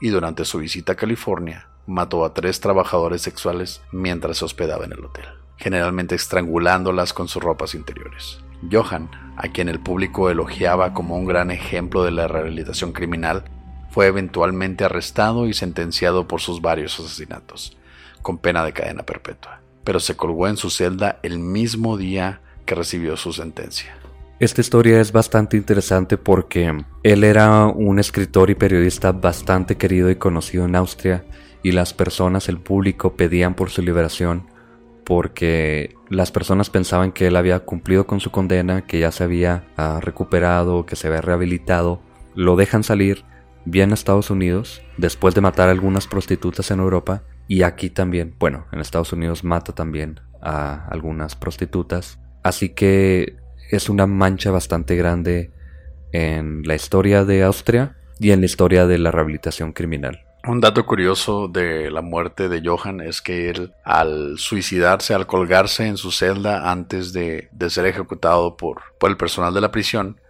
Y 0.00 0.08
durante 0.08 0.44
su 0.44 0.58
visita 0.58 0.92
a 0.92 0.96
California, 0.96 1.68
mató 1.88 2.24
a 2.24 2.34
tres 2.34 2.60
trabajadores 2.60 3.22
sexuales 3.22 3.82
mientras 3.90 4.38
se 4.38 4.44
hospedaba 4.44 4.84
en 4.84 4.92
el 4.92 5.04
hotel 5.04 5.26
generalmente 5.58 6.14
estrangulándolas 6.14 7.12
con 7.12 7.28
sus 7.28 7.42
ropas 7.42 7.74
interiores. 7.74 8.38
Johan, 8.70 9.10
a 9.36 9.48
quien 9.48 9.68
el 9.68 9.80
público 9.80 10.30
elogiaba 10.30 10.94
como 10.94 11.16
un 11.16 11.26
gran 11.26 11.50
ejemplo 11.50 12.04
de 12.04 12.12
la 12.12 12.26
rehabilitación 12.26 12.92
criminal, 12.92 13.44
fue 13.90 14.06
eventualmente 14.06 14.84
arrestado 14.84 15.46
y 15.46 15.54
sentenciado 15.54 16.28
por 16.28 16.40
sus 16.40 16.60
varios 16.60 16.98
asesinatos, 16.98 17.76
con 18.22 18.38
pena 18.38 18.64
de 18.64 18.72
cadena 18.72 19.02
perpetua, 19.02 19.60
pero 19.84 20.00
se 20.00 20.16
colgó 20.16 20.48
en 20.48 20.56
su 20.56 20.70
celda 20.70 21.18
el 21.22 21.38
mismo 21.38 21.96
día 21.96 22.40
que 22.64 22.74
recibió 22.74 23.16
su 23.16 23.32
sentencia. 23.32 23.96
Esta 24.40 24.60
historia 24.60 25.00
es 25.00 25.10
bastante 25.10 25.56
interesante 25.56 26.16
porque 26.16 26.84
él 27.02 27.24
era 27.24 27.66
un 27.66 27.98
escritor 27.98 28.50
y 28.50 28.54
periodista 28.54 29.10
bastante 29.10 29.76
querido 29.76 30.10
y 30.10 30.16
conocido 30.16 30.64
en 30.66 30.76
Austria 30.76 31.24
y 31.62 31.72
las 31.72 31.94
personas, 31.94 32.48
el 32.48 32.58
público 32.58 33.14
pedían 33.14 33.54
por 33.54 33.70
su 33.70 33.82
liberación 33.82 34.46
porque 35.08 35.94
las 36.10 36.30
personas 36.30 36.68
pensaban 36.68 37.12
que 37.12 37.28
él 37.28 37.36
había 37.36 37.60
cumplido 37.60 38.06
con 38.06 38.20
su 38.20 38.30
condena, 38.30 38.86
que 38.86 39.00
ya 39.00 39.10
se 39.10 39.24
había 39.24 39.64
ah, 39.78 40.00
recuperado, 40.02 40.84
que 40.84 40.96
se 40.96 41.06
había 41.06 41.22
rehabilitado. 41.22 42.02
Lo 42.34 42.56
dejan 42.56 42.84
salir, 42.84 43.24
viene 43.64 43.92
a 43.92 43.94
Estados 43.94 44.30
Unidos, 44.30 44.82
después 44.98 45.34
de 45.34 45.40
matar 45.40 45.68
a 45.68 45.70
algunas 45.72 46.06
prostitutas 46.06 46.70
en 46.70 46.80
Europa, 46.80 47.22
y 47.46 47.62
aquí 47.62 47.88
también, 47.88 48.34
bueno, 48.38 48.66
en 48.70 48.80
Estados 48.80 49.14
Unidos 49.14 49.44
mata 49.44 49.72
también 49.72 50.20
a 50.42 50.86
algunas 50.88 51.36
prostitutas. 51.36 52.18
Así 52.42 52.68
que 52.68 53.36
es 53.70 53.88
una 53.88 54.06
mancha 54.06 54.50
bastante 54.50 54.94
grande 54.94 55.52
en 56.12 56.64
la 56.64 56.74
historia 56.74 57.24
de 57.24 57.44
Austria 57.44 57.96
y 58.20 58.32
en 58.32 58.40
la 58.40 58.46
historia 58.46 58.86
de 58.86 58.98
la 58.98 59.10
rehabilitación 59.10 59.72
criminal. 59.72 60.27
Un 60.46 60.60
dato 60.60 60.86
curioso 60.86 61.48
de 61.48 61.90
la 61.90 62.00
muerte 62.00 62.48
de 62.48 62.62
Johan 62.64 63.00
es 63.00 63.20
que 63.20 63.50
él, 63.50 63.74
al 63.84 64.38
suicidarse, 64.38 65.12
al 65.12 65.26
colgarse 65.26 65.86
en 65.86 65.96
su 65.96 66.10
celda 66.10 66.70
antes 66.70 67.12
de, 67.12 67.50
ser 67.68 67.86
ejecutado 67.86 68.56
por, 68.56 68.82
por 68.98 69.10
el 69.10 69.16
personal 69.16 69.52
de 69.52 69.60
la 69.60 69.72
prisión, 69.72 70.20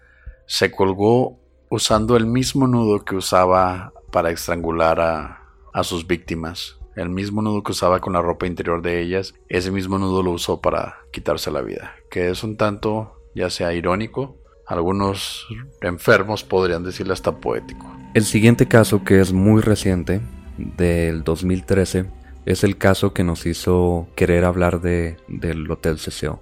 se 0.47 0.71
colgó 0.71 1.39
usando 1.69 2.17
el 2.17 2.27
mismo 2.27 2.67
nudo 2.67 3.05
que 3.05 3.17
usaba 3.17 3.93
para 4.11 4.31
estrangular 4.31 5.01
a, 5.01 5.43
a 5.73 5.85
sus 5.85 6.07
víctimas. 6.07 6.79
El 6.97 7.11
mismo 7.11 7.43
nudo 7.43 7.63
que 7.63 7.73
usaba 7.73 8.01
con 8.01 8.15
la 8.15 8.23
ropa 8.23 8.47
interior 8.47 8.83
de 8.83 9.01
ellas, 9.01 9.35
ese 9.49 9.71
mismo 9.71 9.99
nudo 9.99 10.23
lo 10.23 10.33
usó 10.33 10.61
para 10.61 10.97
quitarse 11.13 11.51
la 11.51 11.61
vida. 11.61 11.95
Que 12.11 12.31
es 12.31 12.43
un 12.43 12.57
tanto, 12.57 13.21
ya 13.35 13.51
sea 13.51 13.73
irónico, 13.73 14.37
algunos 14.67 15.47
enfermos 15.81 16.43
podrían 16.45 16.83
decirle 16.83 17.13
hasta 17.13 17.37
poético. 17.37 17.98
El 18.15 18.25
siguiente 18.25 18.67
caso, 18.67 19.05
que 19.05 19.21
es 19.21 19.33
muy 19.33 19.61
reciente, 19.61 20.21
del 20.57 21.25
2013, 21.25 22.07
es 22.47 22.65
el 22.65 22.79
caso 22.79 23.13
que 23.13 23.23
nos 23.23 23.45
hizo 23.45 24.09
querer 24.17 24.45
hablar 24.45 24.81
de, 24.81 25.19
del 25.29 25.71
Hotel 25.71 25.99
CCO. 25.99 26.41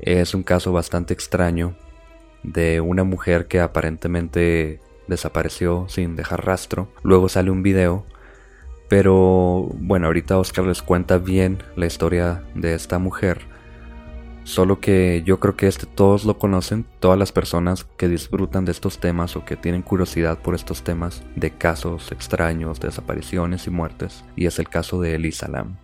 Es 0.00 0.34
un 0.34 0.42
caso 0.42 0.72
bastante 0.72 1.14
extraño 1.14 1.76
de 2.42 2.80
una 2.80 3.04
mujer 3.04 3.46
que 3.46 3.60
aparentemente 3.60 4.80
desapareció 5.06 5.86
sin 5.88 6.16
dejar 6.16 6.44
rastro. 6.44 6.88
Luego 7.04 7.28
sale 7.28 7.52
un 7.52 7.62
video, 7.62 8.04
pero 8.88 9.68
bueno, 9.74 10.06
ahorita 10.06 10.36
Oscar 10.36 10.66
les 10.66 10.82
cuenta 10.82 11.18
bien 11.18 11.62
la 11.76 11.86
historia 11.86 12.42
de 12.54 12.74
esta 12.74 12.98
mujer 12.98 13.46
Solo 14.48 14.80
que 14.80 15.22
yo 15.26 15.40
creo 15.40 15.56
que 15.56 15.66
este 15.66 15.84
todos 15.84 16.24
lo 16.24 16.38
conocen, 16.38 16.86
todas 17.00 17.18
las 17.18 17.32
personas 17.32 17.84
que 17.98 18.08
disfrutan 18.08 18.64
de 18.64 18.72
estos 18.72 18.98
temas 18.98 19.36
o 19.36 19.44
que 19.44 19.56
tienen 19.56 19.82
curiosidad 19.82 20.38
por 20.38 20.54
estos 20.54 20.82
temas 20.82 21.22
de 21.36 21.50
casos 21.50 22.10
extraños, 22.12 22.80
desapariciones 22.80 23.66
y 23.66 23.70
muertes, 23.70 24.24
y 24.36 24.46
es 24.46 24.58
el 24.58 24.66
caso 24.70 25.02
de 25.02 25.16
Elisa 25.16 25.48
Lam. 25.48 25.76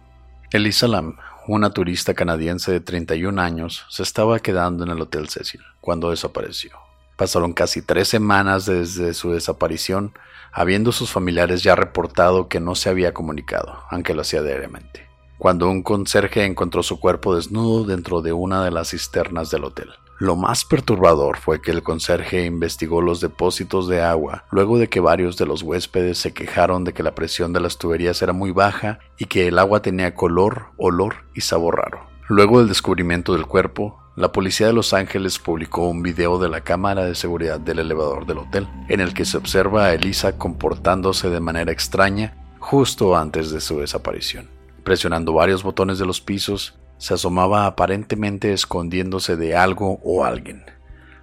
Elisa 0.51 0.89
Lam, 0.89 1.19
una 1.47 1.75
turista 1.75 2.15
canadiense 2.15 2.73
de 2.73 2.81
31 2.81 3.39
años, 3.39 3.85
se 3.91 4.03
estaba 4.03 4.39
quedando 4.39 4.85
en 4.85 4.93
el 4.93 5.01
Hotel 5.03 5.29
Cecil 5.29 5.61
cuando 5.83 6.09
desapareció. 6.09 6.71
Pasaron 7.19 7.53
casi 7.53 7.83
tres 7.83 8.09
semanas 8.09 8.65
desde 8.65 9.13
su 9.13 9.33
desaparición, 9.33 10.15
habiendo 10.53 10.91
sus 10.91 11.13
familiares 11.13 11.63
ya 11.63 11.77
reportado 11.77 12.49
que 12.49 12.61
no 12.61 12.77
se 12.77 12.89
había 12.89 13.13
comunicado, 13.13 13.83
aunque 13.91 14.15
lo 14.15 14.23
hacía 14.23 14.41
diariamente 14.41 15.14
cuando 15.45 15.69
un 15.69 15.83
conserje 15.83 16.47
encontró 16.47 16.83
su 16.83 16.99
cuerpo 16.99 17.37
desnudo 17.37 17.85
dentro 17.85 18.23
de 18.23 18.33
una 18.33 18.65
de 18.65 18.71
las 18.71 18.93
cisternas 18.93 19.51
del 19.51 19.65
hotel. 19.65 19.91
Lo 20.19 20.37
más 20.37 20.65
perturbador 20.65 21.37
fue 21.37 21.61
que 21.61 21.71
el 21.71 21.83
conserje 21.83 22.47
investigó 22.47 23.03
los 23.03 23.21
depósitos 23.21 23.87
de 23.87 24.01
agua 24.01 24.47
luego 24.51 24.79
de 24.79 24.89
que 24.89 25.01
varios 25.01 25.37
de 25.37 25.45
los 25.45 25.61
huéspedes 25.61 26.17
se 26.17 26.33
quejaron 26.33 26.85
de 26.85 26.95
que 26.95 27.03
la 27.03 27.15
presión 27.15 27.53
de 27.53 27.61
las 27.61 27.77
tuberías 27.77 28.23
era 28.23 28.33
muy 28.33 28.53
baja 28.53 29.01
y 29.19 29.27
que 29.27 29.47
el 29.47 29.59
agua 29.59 29.83
tenía 29.83 30.15
color, 30.15 30.69
olor 30.79 31.17
y 31.35 31.43
sabor 31.43 31.77
raro. 31.77 32.07
Luego 32.27 32.61
del 32.61 32.69
descubrimiento 32.69 33.35
del 33.35 33.45
cuerpo, 33.45 34.01
la 34.17 34.33
policía 34.33 34.69
de 34.69 34.73
Los 34.73 34.95
Ángeles 34.95 35.39
publicó 35.39 35.87
un 35.87 36.03
video 36.03 36.39
de 36.39 36.49
la 36.49 36.63
cámara 36.63 37.05
de 37.05 37.15
seguridad 37.15 37.61
del 37.61 37.81
elevador 37.81 38.25
del 38.25 38.39
hotel, 38.39 38.67
en 38.89 39.01
el 39.01 39.13
que 39.13 39.27
se 39.27 39.37
observa 39.37 39.85
a 39.85 39.93
Elisa 39.93 40.39
comportándose 40.39 41.29
de 41.29 41.41
manera 41.41 41.71
extraña 41.71 42.35
justo 42.61 43.15
antes 43.15 43.51
de 43.51 43.61
su 43.61 43.81
desaparición. 43.81 44.54
Presionando 44.85 45.33
varios 45.33 45.63
botones 45.63 45.99
de 45.99 46.07
los 46.07 46.21
pisos, 46.21 46.79
se 46.99 47.15
asomaba 47.15 47.67
aparentemente 47.67 48.53
escondiéndose 48.53 49.37
de 49.37 49.57
algo 49.57 49.99
o 50.05 50.25
alguien. 50.25 50.65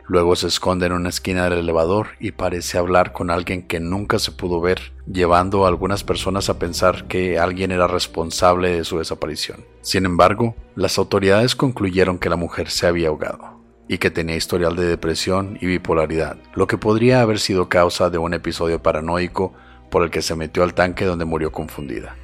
Luego 0.08 0.36
se 0.36 0.47
esconde 0.47 0.88
en 0.88 0.91
una 0.91 1.10
esquina 1.10 1.45
del 1.45 1.60
elevador 1.60 2.10
y 2.19 2.32
parece 2.32 2.78
hablar 2.78 3.13
con 3.13 3.30
alguien 3.30 3.65
que 3.65 3.80
nunca 3.80 4.19
se 4.19 4.32
pudo 4.32 4.60
ver, 4.60 4.91
llevando 5.10 5.63
a 5.63 5.69
algunas 5.69 6.04
personas 6.04 6.50
a 6.50 6.60
pensar 6.60 7.08
que 7.08 7.39
alguien 7.39 7.71
era 7.71 7.88
responsable 7.88 8.71
de 8.71 8.84
su 8.84 8.97
desaparición. 8.97 9.63
Sin 9.82 10.06
embargo, 10.06 10.56
las 10.76 10.97
autoridades 10.97 11.56
concluyeron 11.56 12.17
que 12.19 12.30
la 12.30 12.36
mujer 12.36 12.69
se 12.69 12.88
había 12.88 13.08
ahogado 13.08 13.62
y 13.88 14.00
que 14.00 14.12
tenía 14.12 14.36
historial 14.36 14.76
de 14.76 14.86
depresión 14.86 15.58
y 15.62 15.67
bipolaridad, 15.67 16.38
lo 16.56 16.67
que 16.67 16.78
podría 16.78 17.21
haber 17.21 17.39
sido 17.39 17.69
causa 17.69 18.10
de 18.10 18.17
un 18.17 18.34
episodio 18.34 18.82
paranoico 18.82 19.54
por 19.89 20.04
el 20.04 20.10
que 20.10 20.21
se 20.21 20.36
metió 20.36 20.63
al 20.63 20.74
tanque 20.74 21.06
donde 21.06 21.26
murió 21.26 21.52
confundida. 21.52 22.15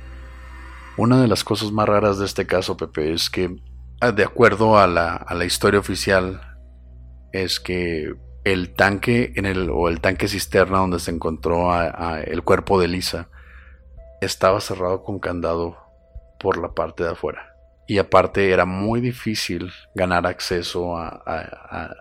Una 0.97 1.21
de 1.21 1.27
las 1.27 1.43
cosas 1.43 1.71
más 1.71 1.87
raras 1.87 2.17
de 2.17 2.25
este 2.25 2.47
caso, 2.47 2.75
Pepe, 2.75 3.13
es 3.13 3.29
que, 3.29 3.55
ah, 4.01 4.11
de 4.11 4.23
acuerdo 4.23 4.79
a 4.79 4.87
la, 4.87 5.45
historia 5.45 5.79
oficial, 5.79 6.41
es 7.31 7.59
que 7.59 8.15
el 8.43 8.73
tanque 8.73 9.31
en 9.35 9.45
el, 9.45 9.69
o 9.69 9.89
el 9.89 10.01
tanque 10.01 10.27
cisterna 10.27 10.79
donde 10.79 10.99
se 10.99 11.11
encontró 11.11 11.69
el 12.19 12.41
cuerpo 12.43 12.81
de 12.81 12.87
Lisa 12.87 13.29
estaba 14.21 14.59
cerrado 14.59 15.03
con 15.03 15.19
candado 15.19 15.77
por 16.39 16.57
la 16.57 16.73
parte 16.73 17.03
de 17.03 17.11
afuera. 17.11 17.53
Y 17.87 17.99
aparte 17.99 18.51
era 18.51 18.65
muy 18.65 18.99
difícil 18.99 19.71
ganar 19.93 20.25
acceso 20.25 20.97
a, 20.97 21.21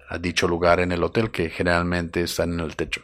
a, 0.09 0.19
dicho 0.19 0.49
lugar 0.49 0.81
en 0.81 0.91
el 0.91 1.05
hotel, 1.05 1.31
que 1.31 1.51
generalmente 1.51 2.23
está 2.23 2.45
en 2.45 2.61
el 2.61 2.77
techo. 2.77 3.03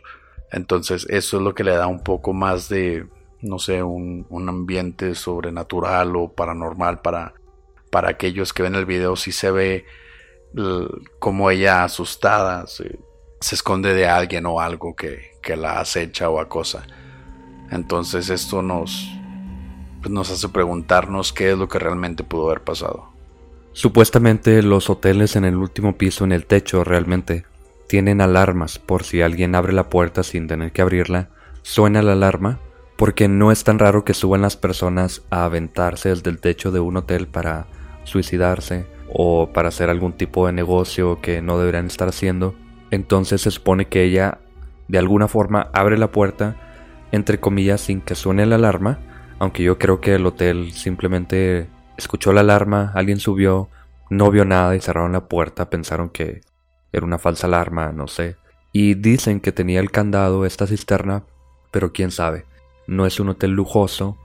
Entonces 0.51 1.07
eso 1.11 1.37
es 1.37 1.43
lo 1.43 1.55
que 1.55 1.65
le 1.65 1.77
da 1.77 1.87
un 1.87 2.03
poco 2.03 2.33
más 2.33 2.71
de, 2.71 3.07
no 3.43 3.59
sé, 3.59 3.83
un, 3.83 4.27
ambiente 4.49 5.15
sobrenatural 5.15 6.17
o 6.17 6.33
paranormal 6.33 7.01
para, 7.01 7.35
para 7.91 8.11
aquellos 8.11 8.53
que 8.53 8.63
ven 8.63 8.75
el 8.75 8.87
video, 8.87 9.17
si 9.17 9.33
se 9.33 9.51
ve 9.51 9.85
como 11.19 11.51
ella 11.51 11.85
asustada 11.85 12.67
se, 12.67 12.99
esconde 13.41 13.95
de 13.95 14.07
alguien 14.07 14.47
o 14.47 14.61
algo 14.61 14.95
que, 14.95 15.33
la 15.57 15.81
acecha 15.81 16.31
o 16.31 16.41
acosa. 16.41 16.85
Entonces 17.71 18.31
esto 18.31 18.63
nos, 18.63 19.11
pues 20.01 20.11
nos 20.11 20.31
hace 20.31 20.49
preguntarnos 20.49 21.33
qué 21.33 21.53
es 21.53 21.59
lo 21.59 21.69
que 21.69 21.79
realmente 21.79 22.23
pudo 22.23 22.47
haber 22.47 22.63
pasado. 22.63 23.11
Supuestamente 23.73 24.63
los 24.63 24.89
hoteles 24.91 25.35
en 25.35 25.45
el 25.45 25.57
último 25.57 25.97
piso, 25.97 26.25
en 26.25 26.33
el 26.33 26.47
techo, 26.47 26.85
realmente 26.85 27.45
tienen 27.89 28.21
alarmas 28.21 28.79
por 28.79 29.05
si 29.05 29.23
alguien 29.23 29.55
abre 29.55 29.73
la 29.73 29.89
puerta 29.89 30.23
sin 30.23 30.47
tener 30.47 30.73
que 30.73 30.83
abrirla, 30.83 31.31
suena 31.63 32.03
la 32.03 32.13
alarma 32.13 32.61
porque 32.97 33.29
no 33.29 33.51
es 33.53 33.65
tan 33.65 33.79
raro 33.79 34.05
que 34.05 34.15
suban 34.15 34.43
las 34.43 34.57
personas 34.57 35.23
a 35.31 35.45
aventarse 35.45 36.11
desde 36.11 36.31
el 36.31 36.41
techo 36.41 36.71
de 36.71 36.81
un 36.81 36.97
hotel 36.97 37.27
para 37.27 37.67
suicidarse 38.05 38.87
o 39.13 39.51
para 39.53 39.69
hacer 39.69 39.91
algún 39.91 40.13
tipo 40.13 40.47
de 40.47 40.53
negocio 40.53 41.21
que 41.21 41.43
no 41.43 41.59
deberían 41.59 41.87
estar 41.87 42.09
haciendo. 42.09 42.55
Entonces 42.91 43.43
se 43.43 43.51
supone 43.51 43.87
que 43.87 44.05
ella 44.05 44.39
de 44.89 44.99
alguna 44.99 45.29
forma 45.29 45.69
abre 45.73 45.99
la 45.99 46.13
puerta, 46.13 46.57
entre 47.13 47.41
comillas, 47.41 47.81
sin 47.81 48.01
que 48.01 48.15
suene 48.15 48.47
la 48.47 48.57
alarma, 48.57 48.99
aunque 49.39 49.63
yo 49.63 49.79
creo 49.79 50.01
que 50.01 50.15
el 50.15 50.27
hotel 50.27 50.73
simplemente 50.73 51.69
escuchó 51.97 52.33
la 52.33 52.41
alarma, 52.43 52.93
alguien 52.95 53.19
subió, 53.19 53.69
no 54.11 54.31
vio 54.31 54.45
nada 54.45 54.77
y 54.77 54.81
cerraron 54.81 55.13
la 55.13 55.29
puerta, 55.29 55.71
pensaron 55.71 56.11
que 56.11 56.43
era 56.93 57.07
una 57.07 57.19
falsa 57.19 57.47
alarma, 57.47 57.93
no 57.93 58.07
sé. 58.07 58.37
Y 58.73 58.95
dicen 58.95 59.41
que 59.41 59.53
tenía 59.53 59.81
el 59.81 59.91
candado 59.91 60.47
esta 60.47 60.67
cisterna, 60.67 61.25
pero 61.71 61.93
quién 61.93 62.11
sabe. 62.11 62.45
No 62.87 63.07
es 63.07 63.21
un 63.21 63.29
hotel 63.29 63.53
lujoso, 63.53 64.19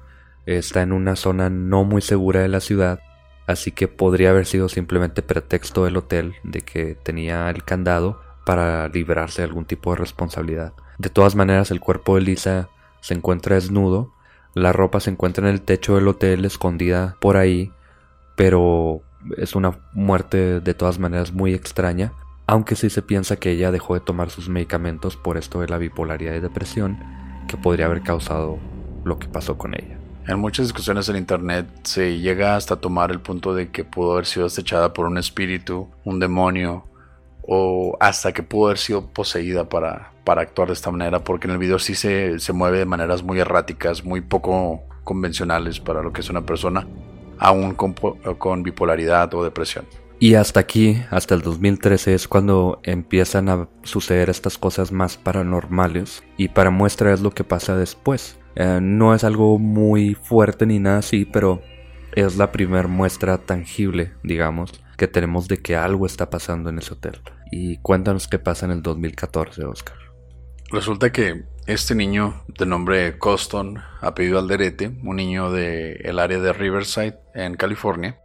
está 0.45 0.81
en 0.81 0.93
una 0.93 1.15
zona 1.15 1.49
no 1.49 1.83
muy 1.83 2.01
segura 2.01 2.41
de 2.41 2.47
la 2.47 2.61
ciudad, 2.61 2.99
así 3.45 3.71
que 3.71 3.87
podría 3.87 4.29
haber 4.29 4.45
sido 4.45 4.69
simplemente 4.69 5.21
pretexto 5.21 5.85
del 5.85 5.97
hotel 5.97 6.35
de 6.43 6.61
que 6.61 6.95
tenía 6.95 7.49
el 7.49 7.63
candado 7.63 8.21
para 8.45 8.87
librarse 8.87 9.41
de 9.41 9.47
algún 9.47 9.65
tipo 9.65 9.91
de 9.91 9.97
responsabilidad. 9.97 10.73
De 10.97 11.09
todas 11.09 11.35
maneras, 11.35 11.69
el 11.69 11.81
cuerpo 11.81 12.15
de 12.15 12.21
Lisa 12.21 12.69
se 13.01 13.13
encuentra 13.13 13.55
desnudo, 13.55 14.13
la 14.53 14.71
ropa 14.73 14.99
se 14.99 15.11
encuentra 15.11 15.47
en 15.47 15.53
el 15.53 15.61
techo 15.61 15.95
del 15.95 16.07
hotel 16.07 16.45
escondida 16.45 17.17
por 17.19 17.37
ahí, 17.37 17.71
pero 18.35 19.01
es 19.37 19.55
una 19.55 19.79
muerte 19.93 20.61
de 20.61 20.73
todas 20.73 20.97
maneras 20.97 21.33
muy 21.33 21.53
extraña, 21.53 22.13
aunque 22.47 22.75
sí 22.75 22.89
se 22.89 23.01
piensa 23.01 23.35
que 23.35 23.51
ella 23.51 23.71
dejó 23.71 23.93
de 23.93 23.99
tomar 23.99 24.29
sus 24.29 24.47
medicamentos 24.47 25.17
por 25.17 25.37
esto 25.37 25.59
de 25.59 25.67
la 25.67 25.77
bipolaridad 25.77 26.33
y 26.33 26.39
depresión 26.39 26.97
que 27.47 27.57
podría 27.57 27.85
haber 27.85 28.01
causado 28.01 28.59
lo 29.03 29.17
que 29.17 29.27
pasó 29.27 29.57
con 29.57 29.73
ella. 29.73 29.97
En 30.27 30.39
muchas 30.39 30.65
discusiones 30.65 31.07
en 31.07 31.15
internet 31.15 31.67
se 31.83 32.19
llega 32.19 32.57
hasta 32.57 32.75
tomar 32.75 33.11
el 33.11 33.21
punto 33.21 33.55
de 33.55 33.71
que 33.71 33.85
pudo 33.85 34.13
haber 34.13 34.25
sido 34.25 34.45
acechada 34.45 34.91
por 34.91 35.05
un 35.05 35.17
espíritu, 35.17 35.87
un 36.03 36.19
demonio, 36.19 36.83
o 37.47 37.95
hasta 38.01 38.33
que 38.33 38.43
pudo 38.43 38.67
haber 38.67 38.77
sido 38.77 39.07
poseída 39.07 39.69
para, 39.69 40.11
para 40.25 40.41
actuar 40.41 40.67
de 40.67 40.73
esta 40.73 40.91
manera, 40.91 41.23
porque 41.23 41.47
en 41.47 41.51
el 41.51 41.57
video 41.57 41.79
sí 41.79 41.95
se, 41.95 42.39
se 42.39 42.51
mueve 42.51 42.79
de 42.79 42.85
maneras 42.85 43.23
muy 43.23 43.39
erráticas, 43.39 44.03
muy 44.03 44.19
poco 44.19 44.81
convencionales 45.05 45.79
para 45.79 46.01
lo 46.01 46.11
que 46.11 46.19
es 46.19 46.29
una 46.29 46.45
persona, 46.45 46.85
aún 47.39 47.73
con, 47.73 47.93
con 47.93 48.63
bipolaridad 48.63 49.33
o 49.33 49.45
depresión. 49.45 49.85
Y 50.19 50.33
hasta 50.33 50.59
aquí, 50.59 51.03
hasta 51.11 51.35
el 51.35 51.41
2013, 51.41 52.15
es 52.15 52.27
cuando 52.27 52.79
empiezan 52.83 53.49
a 53.49 53.69
suceder 53.83 54.31
estas 54.31 54.57
cosas 54.57 54.91
más 54.91 55.15
paranormales. 55.15 56.23
Y 56.37 56.47
para 56.47 56.71
muestra 56.71 57.13
es 57.13 57.21
lo 57.21 57.31
que 57.31 57.43
pasa 57.43 57.77
después. 57.77 58.39
Eh, 58.55 58.79
no 58.81 59.13
es 59.13 59.23
algo 59.23 59.59
muy 59.59 60.15
fuerte 60.15 60.65
ni 60.65 60.79
nada 60.79 60.99
así, 60.99 61.25
pero 61.25 61.61
es 62.15 62.35
la 62.35 62.51
primera 62.51 62.87
muestra 62.87 63.37
tangible, 63.37 64.13
digamos, 64.23 64.71
que 64.97 65.07
tenemos 65.07 65.47
de 65.47 65.57
que 65.57 65.75
algo 65.75 66.07
está 66.07 66.31
pasando 66.31 66.71
en 66.71 66.79
ese 66.79 66.93
hotel. 66.93 67.21
Y 67.51 67.77
cuéntanos 67.77 68.27
qué 68.27 68.39
pasa 68.39 68.65
en 68.65 68.71
el 68.71 68.81
2014, 68.81 69.65
Oscar. 69.65 69.97
Resulta 70.71 71.11
que 71.11 71.45
este 71.67 71.93
niño 71.93 72.43
de 72.47 72.65
nombre 72.65 73.19
Coston, 73.19 73.79
apellido 74.01 74.39
Alderete, 74.39 74.87
un 75.03 75.15
niño 75.15 75.51
del 75.51 76.17
área 76.17 76.39
de 76.39 76.53
Riverside, 76.53 77.19
en 77.35 77.55
California, 77.55 78.19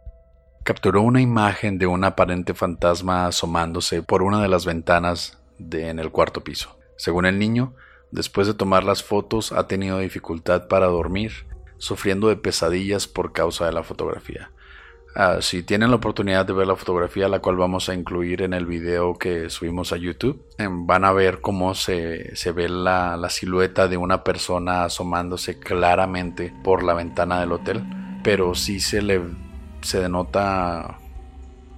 capturó 0.63 1.01
una 1.01 1.21
imagen 1.21 1.77
de 1.77 1.87
un 1.87 2.03
aparente 2.03 2.53
fantasma 2.53 3.27
asomándose 3.27 4.01
por 4.01 4.23
una 4.23 4.41
de 4.41 4.47
las 4.47 4.65
ventanas 4.65 5.39
de, 5.57 5.89
en 5.89 5.99
el 5.99 6.11
cuarto 6.11 6.43
piso. 6.43 6.77
Según 6.97 7.25
el 7.25 7.37
niño, 7.37 7.73
después 8.11 8.47
de 8.47 8.53
tomar 8.53 8.83
las 8.83 9.03
fotos 9.03 9.51
ha 9.51 9.67
tenido 9.67 9.99
dificultad 9.99 10.67
para 10.67 10.87
dormir, 10.87 11.47
sufriendo 11.77 12.29
de 12.29 12.37
pesadillas 12.37 13.07
por 13.07 13.33
causa 13.33 13.65
de 13.65 13.73
la 13.73 13.83
fotografía. 13.83 14.51
Ah, 15.15 15.37
si 15.41 15.61
tienen 15.61 15.91
la 15.91 15.97
oportunidad 15.97 16.45
de 16.45 16.53
ver 16.53 16.65
la 16.65 16.75
fotografía, 16.75 17.27
la 17.27 17.39
cual 17.39 17.57
vamos 17.57 17.87
a 17.87 17.93
incluir 17.93 18.41
en 18.41 18.53
el 18.53 18.65
video 18.65 19.13
que 19.13 19.49
subimos 19.51 19.93
a 19.93 19.97
YouTube, 19.97 20.43
em, 20.57 20.87
van 20.87 21.05
a 21.05 21.11
ver 21.11 21.39
cómo 21.39 21.75
se, 21.75 22.33
ve 22.55 22.67
la, 22.67 23.19
silueta 23.29 23.87
de 23.87 23.97
una 23.97 24.23
persona 24.23 24.85
asomándose 24.85 25.59
claramente 25.59 26.51
por 26.63 26.83
la 26.83 26.95
ventana 26.95 27.39
del 27.41 27.51
hotel, 27.51 27.83
pero 28.23 28.55
sí 28.55 28.79
se 28.79 29.03
le 29.03 29.21
se 29.83 29.99
denota 29.99 30.97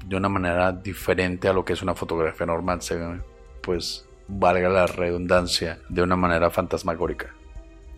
de 0.06 0.16
una 0.16 0.30
manera 0.30 0.72
diferente 0.72 1.48
a 1.48 1.54
lo 1.54 1.66
que 1.66 1.74
es 1.74 1.82
una 1.82 1.96
fotografía 1.96 2.46
normal, 2.46 2.80
pues 3.62 4.06
valga 4.28 4.70
la 4.70 4.88
redundancia, 4.88 5.80
de 5.90 6.02
una 6.02 6.16
manera 6.16 6.50
fantasmagórica. 6.50 7.34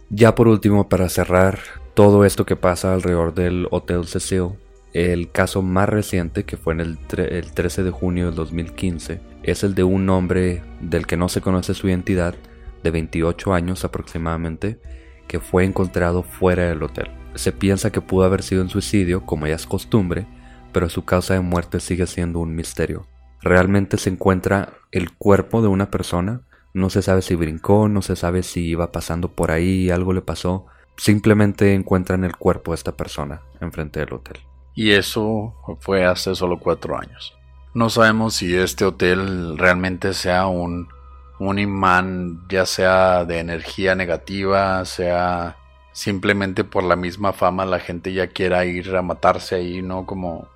Ya 0.09 0.35
por 0.35 0.47
último, 0.47 0.87
para 0.87 1.09
cerrar 1.09 1.59
todo 1.93 2.23
esto 2.23 2.45
que 2.45 2.55
pasa 2.55 2.93
alrededor 2.93 3.33
del 3.33 3.67
Hotel 3.71 4.05
Cecil, 4.05 4.51
el 4.93 5.31
caso 5.31 5.61
más 5.61 5.89
reciente, 5.89 6.45
que 6.45 6.57
fue 6.57 6.73
en 6.73 6.79
el, 6.79 6.97
13 6.97 7.83
de 7.83 7.91
junio 7.91 8.27
del 8.27 8.35
2015, 8.35 9.19
es 9.43 9.63
el 9.63 9.75
de 9.75 9.83
un 9.83 10.09
hombre 10.09 10.63
del 10.79 11.05
que 11.05 11.17
no 11.17 11.29
se 11.29 11.41
conoce 11.41 11.73
su 11.73 11.87
identidad, 11.87 12.35
de 12.83 12.91
28 12.91 13.53
años 13.53 13.83
aproximadamente, 13.83 14.79
que 15.27 15.39
fue 15.39 15.65
encontrado 15.65 16.23
fuera 16.23 16.69
del 16.69 16.83
hotel. 16.83 17.09
Se 17.37 17.51
piensa 17.51 17.91
que 17.91 18.01
pudo 18.01 18.25
haber 18.25 18.43
sido 18.43 18.61
un 18.61 18.69
suicidio, 18.69 19.25
como 19.25 19.47
ya 19.47 19.55
es 19.55 19.65
costumbre, 19.65 20.27
pero 20.73 20.89
su 20.89 21.05
causa 21.05 21.33
de 21.33 21.39
muerte 21.39 21.79
sigue 21.79 22.07
siendo 22.07 22.39
un 22.39 22.55
misterio. 22.55 23.07
Realmente 23.41 23.97
se 23.97 24.09
encuentra 24.09 24.73
el 24.91 25.11
cuerpo 25.11 25.61
de 25.61 25.67
una 25.67 25.91
persona, 25.91 26.41
no 26.73 26.89
se 26.89 27.01
sabe 27.01 27.21
si 27.21 27.35
brincó, 27.35 27.87
no 27.87 28.01
se 28.01 28.15
sabe 28.15 28.43
si 28.43 28.65
iba 28.65 28.91
pasando 28.91 29.29
por 29.29 29.51
ahí, 29.51 29.89
algo 29.89 30.13
le 30.13 30.21
pasó, 30.21 30.65
simplemente 30.97 31.73
encuentran 31.73 32.23
el 32.23 32.35
cuerpo 32.35 32.71
de 32.71 32.75
esta 32.75 32.91
persona 32.91 33.41
enfrente 33.61 33.99
del 33.99 34.13
hotel 34.13 34.41
y 34.77 34.91
eso 34.91 35.55
fue 35.79 36.05
hace 36.05 36.35
solo 36.35 36.59
cuatro 36.59 36.99
años. 36.99 37.35
No 37.73 37.89
sabemos 37.89 38.35
si 38.35 38.55
este 38.55 38.85
hotel 38.85 39.57
realmente 39.57 40.13
sea 40.13 40.45
un, 40.45 40.87
un 41.39 41.57
imán, 41.57 42.45
ya 42.47 42.67
sea 42.67 43.25
de 43.25 43.39
energía 43.39 43.95
negativa, 43.95 44.85
sea 44.85 45.57
simplemente 45.97 46.63
por 46.63 46.83
la 46.83 46.95
misma 46.95 47.33
fama 47.33 47.65
la 47.65 47.79
gente 47.79 48.13
ya 48.13 48.27
quiera 48.27 48.63
ir 48.65 48.95
a 48.95 49.01
matarse 49.01 49.55
ahí, 49.55 49.81
¿no? 49.81 50.05
Como, 50.05 50.47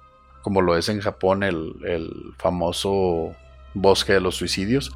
como 0.44 0.62
lo 0.62 0.78
es 0.78 0.88
en 0.88 1.02
Japón 1.02 1.42
el, 1.42 1.78
el 1.84 2.12
famoso 2.38 3.32
bosque 3.74 4.14
de 4.14 4.22
los 4.22 4.36
suicidios, 4.36 4.96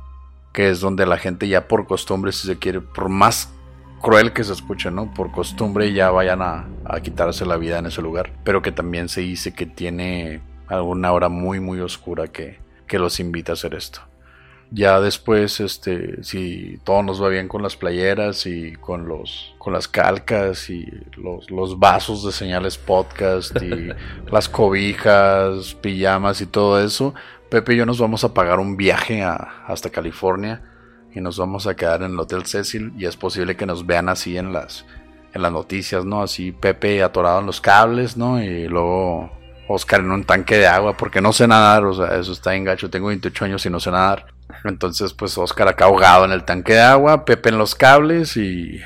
que 0.54 0.70
es 0.70 0.82
donde 0.82 1.08
la 1.08 1.18
gente 1.18 1.48
ya 1.48 1.68
por 1.68 1.88
costumbre, 1.88 2.32
si 2.32 2.46
se 2.46 2.60
quiere, 2.60 2.80
por 2.80 3.10
más 3.10 3.56
cruel 4.04 4.34
que 4.34 4.44
se 4.44 4.54
escuche, 4.54 4.92
¿no? 4.92 5.12
Por 5.16 5.32
costumbre 5.32 5.92
ya 5.94 6.12
vayan 6.12 6.44
a, 6.44 6.68
quitarse 7.02 7.44
la 7.44 7.58
vida 7.58 7.80
en 7.80 7.88
ese 7.88 8.04
lugar. 8.04 8.32
Pero 8.44 8.62
que 8.62 8.72
también 8.72 9.10
se 9.10 9.22
dice 9.22 9.52
que 9.52 9.66
tiene 9.66 10.42
alguna 10.68 11.12
hora 11.12 11.28
muy, 11.28 11.60
muy 11.60 11.80
oscura 11.80 12.28
que, 12.28 12.60
que 12.86 13.00
los 13.00 13.20
invita 13.20 13.54
a 13.54 13.56
hacer 13.56 13.74
esto. 13.74 14.02
Ya 14.72 15.00
después, 15.00 15.60
este, 15.60 16.24
si 16.24 16.80
todo 16.84 17.04
nos 17.04 17.22
va 17.22 17.30
bien 17.30 17.48
con 17.48 17.62
las 17.62 17.76
playeras 17.76 18.46
y 18.46 18.74
con 18.74 19.08
los, 19.08 19.56
con 19.58 19.74
las 19.74 19.88
calcas 19.88 20.70
y 20.70 20.86
los, 21.16 21.50
los 21.52 21.80
vasos 21.80 22.26
de 22.26 22.32
señales 22.32 22.78
podcast 22.78 23.56
y 23.62 23.90
las 24.32 24.50
cobijas, 24.50 25.76
pijamas 25.76 26.42
y 26.42 26.48
todo 26.48 26.84
eso, 26.84 27.14
Pepe 27.50 27.76
y 27.76 27.78
yo 27.78 27.86
nos 27.86 28.00
vamos 28.00 28.24
a 28.24 28.34
pagar 28.34 28.60
un 28.60 28.76
viaje 28.76 29.24
hasta 29.24 29.90
California 29.90 30.62
y 31.14 31.22
nos 31.22 31.38
vamos 31.38 31.68
a 31.68 31.76
quedar 31.76 32.02
en 32.02 32.14
el 32.14 32.20
Hotel 32.20 32.46
Cecil 32.46 32.92
y 32.98 33.06
es 33.06 33.16
posible 33.16 33.56
que 33.56 33.66
nos 33.66 33.86
vean 33.86 34.10
así 34.10 34.38
en 34.38 34.52
las, 34.52 34.86
en 35.34 35.42
las 35.42 35.52
noticias, 35.52 36.04
¿no? 36.04 36.22
Así 36.22 36.52
Pepe 36.52 37.02
atorado 37.04 37.40
en 37.40 37.46
los 37.46 37.62
cables, 37.62 38.18
¿no? 38.18 38.44
Y 38.44 38.68
luego 38.68 39.32
Oscar 39.68 40.02
en 40.02 40.12
un 40.12 40.24
tanque 40.24 40.58
de 40.58 40.68
agua 40.68 40.98
porque 40.98 41.22
no 41.22 41.32
sé 41.32 41.48
nadar, 41.48 41.86
o 41.86 41.94
sea, 41.94 42.18
eso 42.18 42.34
está 42.34 42.56
en 42.56 42.66
gacho, 42.66 42.90
tengo 42.90 43.08
28 43.08 43.46
años 43.46 43.66
y 43.66 43.70
no 43.70 43.80
sé 43.80 43.92
nadar. 43.92 44.35
Entonces, 44.64 45.14
pues 45.14 45.38
Oscar 45.38 45.68
acá 45.68 45.86
ahogado 45.86 46.26
en 46.26 46.32
el 46.32 46.44
tanque 46.44 46.74
de 46.74 46.82
agua, 46.82 47.26
Pepe 47.26 47.50
en 47.50 47.58
los 47.58 47.76
cables 47.76 48.38
y 48.38 48.80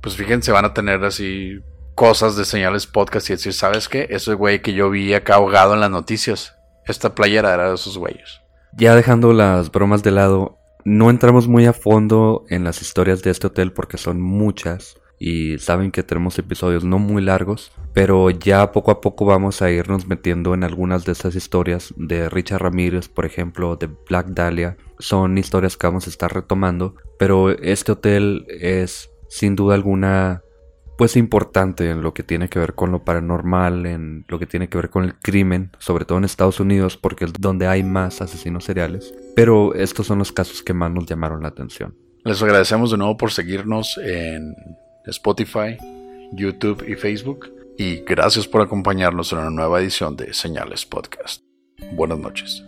pues 0.00 0.16
fíjense, 0.16 0.52
van 0.52 0.64
a 0.64 0.74
tener 0.74 1.04
así 1.04 1.60
cosas 1.94 2.36
de 2.36 2.44
señales 2.44 2.86
podcast 2.86 3.28
y 3.28 3.32
decir, 3.32 3.52
¿sabes 3.52 3.88
qué? 3.88 4.06
Ese 4.10 4.34
güey 4.34 4.62
que 4.62 4.72
yo 4.72 4.90
vi 4.90 5.12
acá 5.14 5.34
ahogado 5.34 5.74
en 5.74 5.80
las 5.80 5.90
noticias, 5.90 6.54
esta 6.86 7.14
playera 7.14 7.52
era 7.52 7.68
de 7.68 7.74
esos 7.74 7.98
güeyes. 7.98 8.40
Ya 8.76 8.94
dejando 8.94 9.32
las 9.32 9.72
bromas 9.72 10.02
de 10.02 10.12
lado, 10.12 10.58
no 10.84 11.10
entramos 11.10 11.48
muy 11.48 11.66
a 11.66 11.72
fondo 11.72 12.44
en 12.48 12.64
las 12.64 12.80
historias 12.80 13.22
de 13.22 13.30
este 13.30 13.48
hotel 13.48 13.72
porque 13.72 13.98
son 13.98 14.20
muchas 14.20 14.96
y 15.18 15.58
saben 15.58 15.90
que 15.90 16.02
tenemos 16.02 16.38
episodios 16.38 16.84
no 16.84 16.98
muy 16.98 17.22
largos, 17.22 17.72
pero 17.92 18.30
ya 18.30 18.72
poco 18.72 18.90
a 18.90 19.00
poco 19.00 19.24
vamos 19.24 19.62
a 19.62 19.70
irnos 19.70 20.06
metiendo 20.06 20.54
en 20.54 20.64
algunas 20.64 21.04
de 21.04 21.12
estas 21.12 21.34
historias 21.34 21.92
de 21.96 22.28
Richard 22.28 22.62
Ramírez, 22.62 23.08
por 23.08 23.26
ejemplo, 23.26 23.76
de 23.76 23.88
Black 24.08 24.28
Dahlia. 24.28 24.76
Son 24.98 25.36
historias 25.38 25.76
que 25.76 25.86
vamos 25.86 26.06
a 26.06 26.10
estar 26.10 26.32
retomando, 26.32 26.94
pero 27.18 27.50
este 27.50 27.92
hotel 27.92 28.46
es 28.48 29.10
sin 29.28 29.56
duda 29.56 29.74
alguna 29.74 30.42
pues 30.96 31.16
importante 31.16 31.90
en 31.90 32.02
lo 32.02 32.12
que 32.12 32.24
tiene 32.24 32.48
que 32.48 32.58
ver 32.58 32.74
con 32.74 32.90
lo 32.90 33.04
paranormal, 33.04 33.86
en 33.86 34.24
lo 34.26 34.40
que 34.40 34.46
tiene 34.46 34.68
que 34.68 34.78
ver 34.78 34.90
con 34.90 35.04
el 35.04 35.14
crimen, 35.14 35.70
sobre 35.78 36.04
todo 36.04 36.18
en 36.18 36.24
Estados 36.24 36.58
Unidos, 36.58 36.96
porque 36.96 37.24
es 37.24 37.32
donde 37.34 37.68
hay 37.68 37.84
más 37.84 38.20
asesinos 38.20 38.64
seriales. 38.64 39.14
Pero 39.36 39.74
estos 39.74 40.08
son 40.08 40.18
los 40.18 40.32
casos 40.32 40.60
que 40.60 40.74
más 40.74 40.90
nos 40.90 41.06
llamaron 41.06 41.42
la 41.42 41.48
atención. 41.50 41.94
Les 42.24 42.42
agradecemos 42.42 42.90
de 42.90 42.98
nuevo 42.98 43.16
por 43.16 43.30
seguirnos 43.30 43.96
en 43.98 44.52
Spotify, 45.10 45.76
YouTube 46.32 46.84
y 46.88 46.94
Facebook. 46.94 47.50
y 47.80 47.98
gracias 48.00 48.48
por 48.48 48.60
acompañarnos 48.60 49.32
en 49.32 49.38
una 49.38 49.50
nueva 49.50 49.80
edición 49.80 50.16
de 50.16 50.34
Señales 50.34 50.84
Podcast. 50.84 51.42
Buenas 51.92 52.18
noches. 52.18 52.67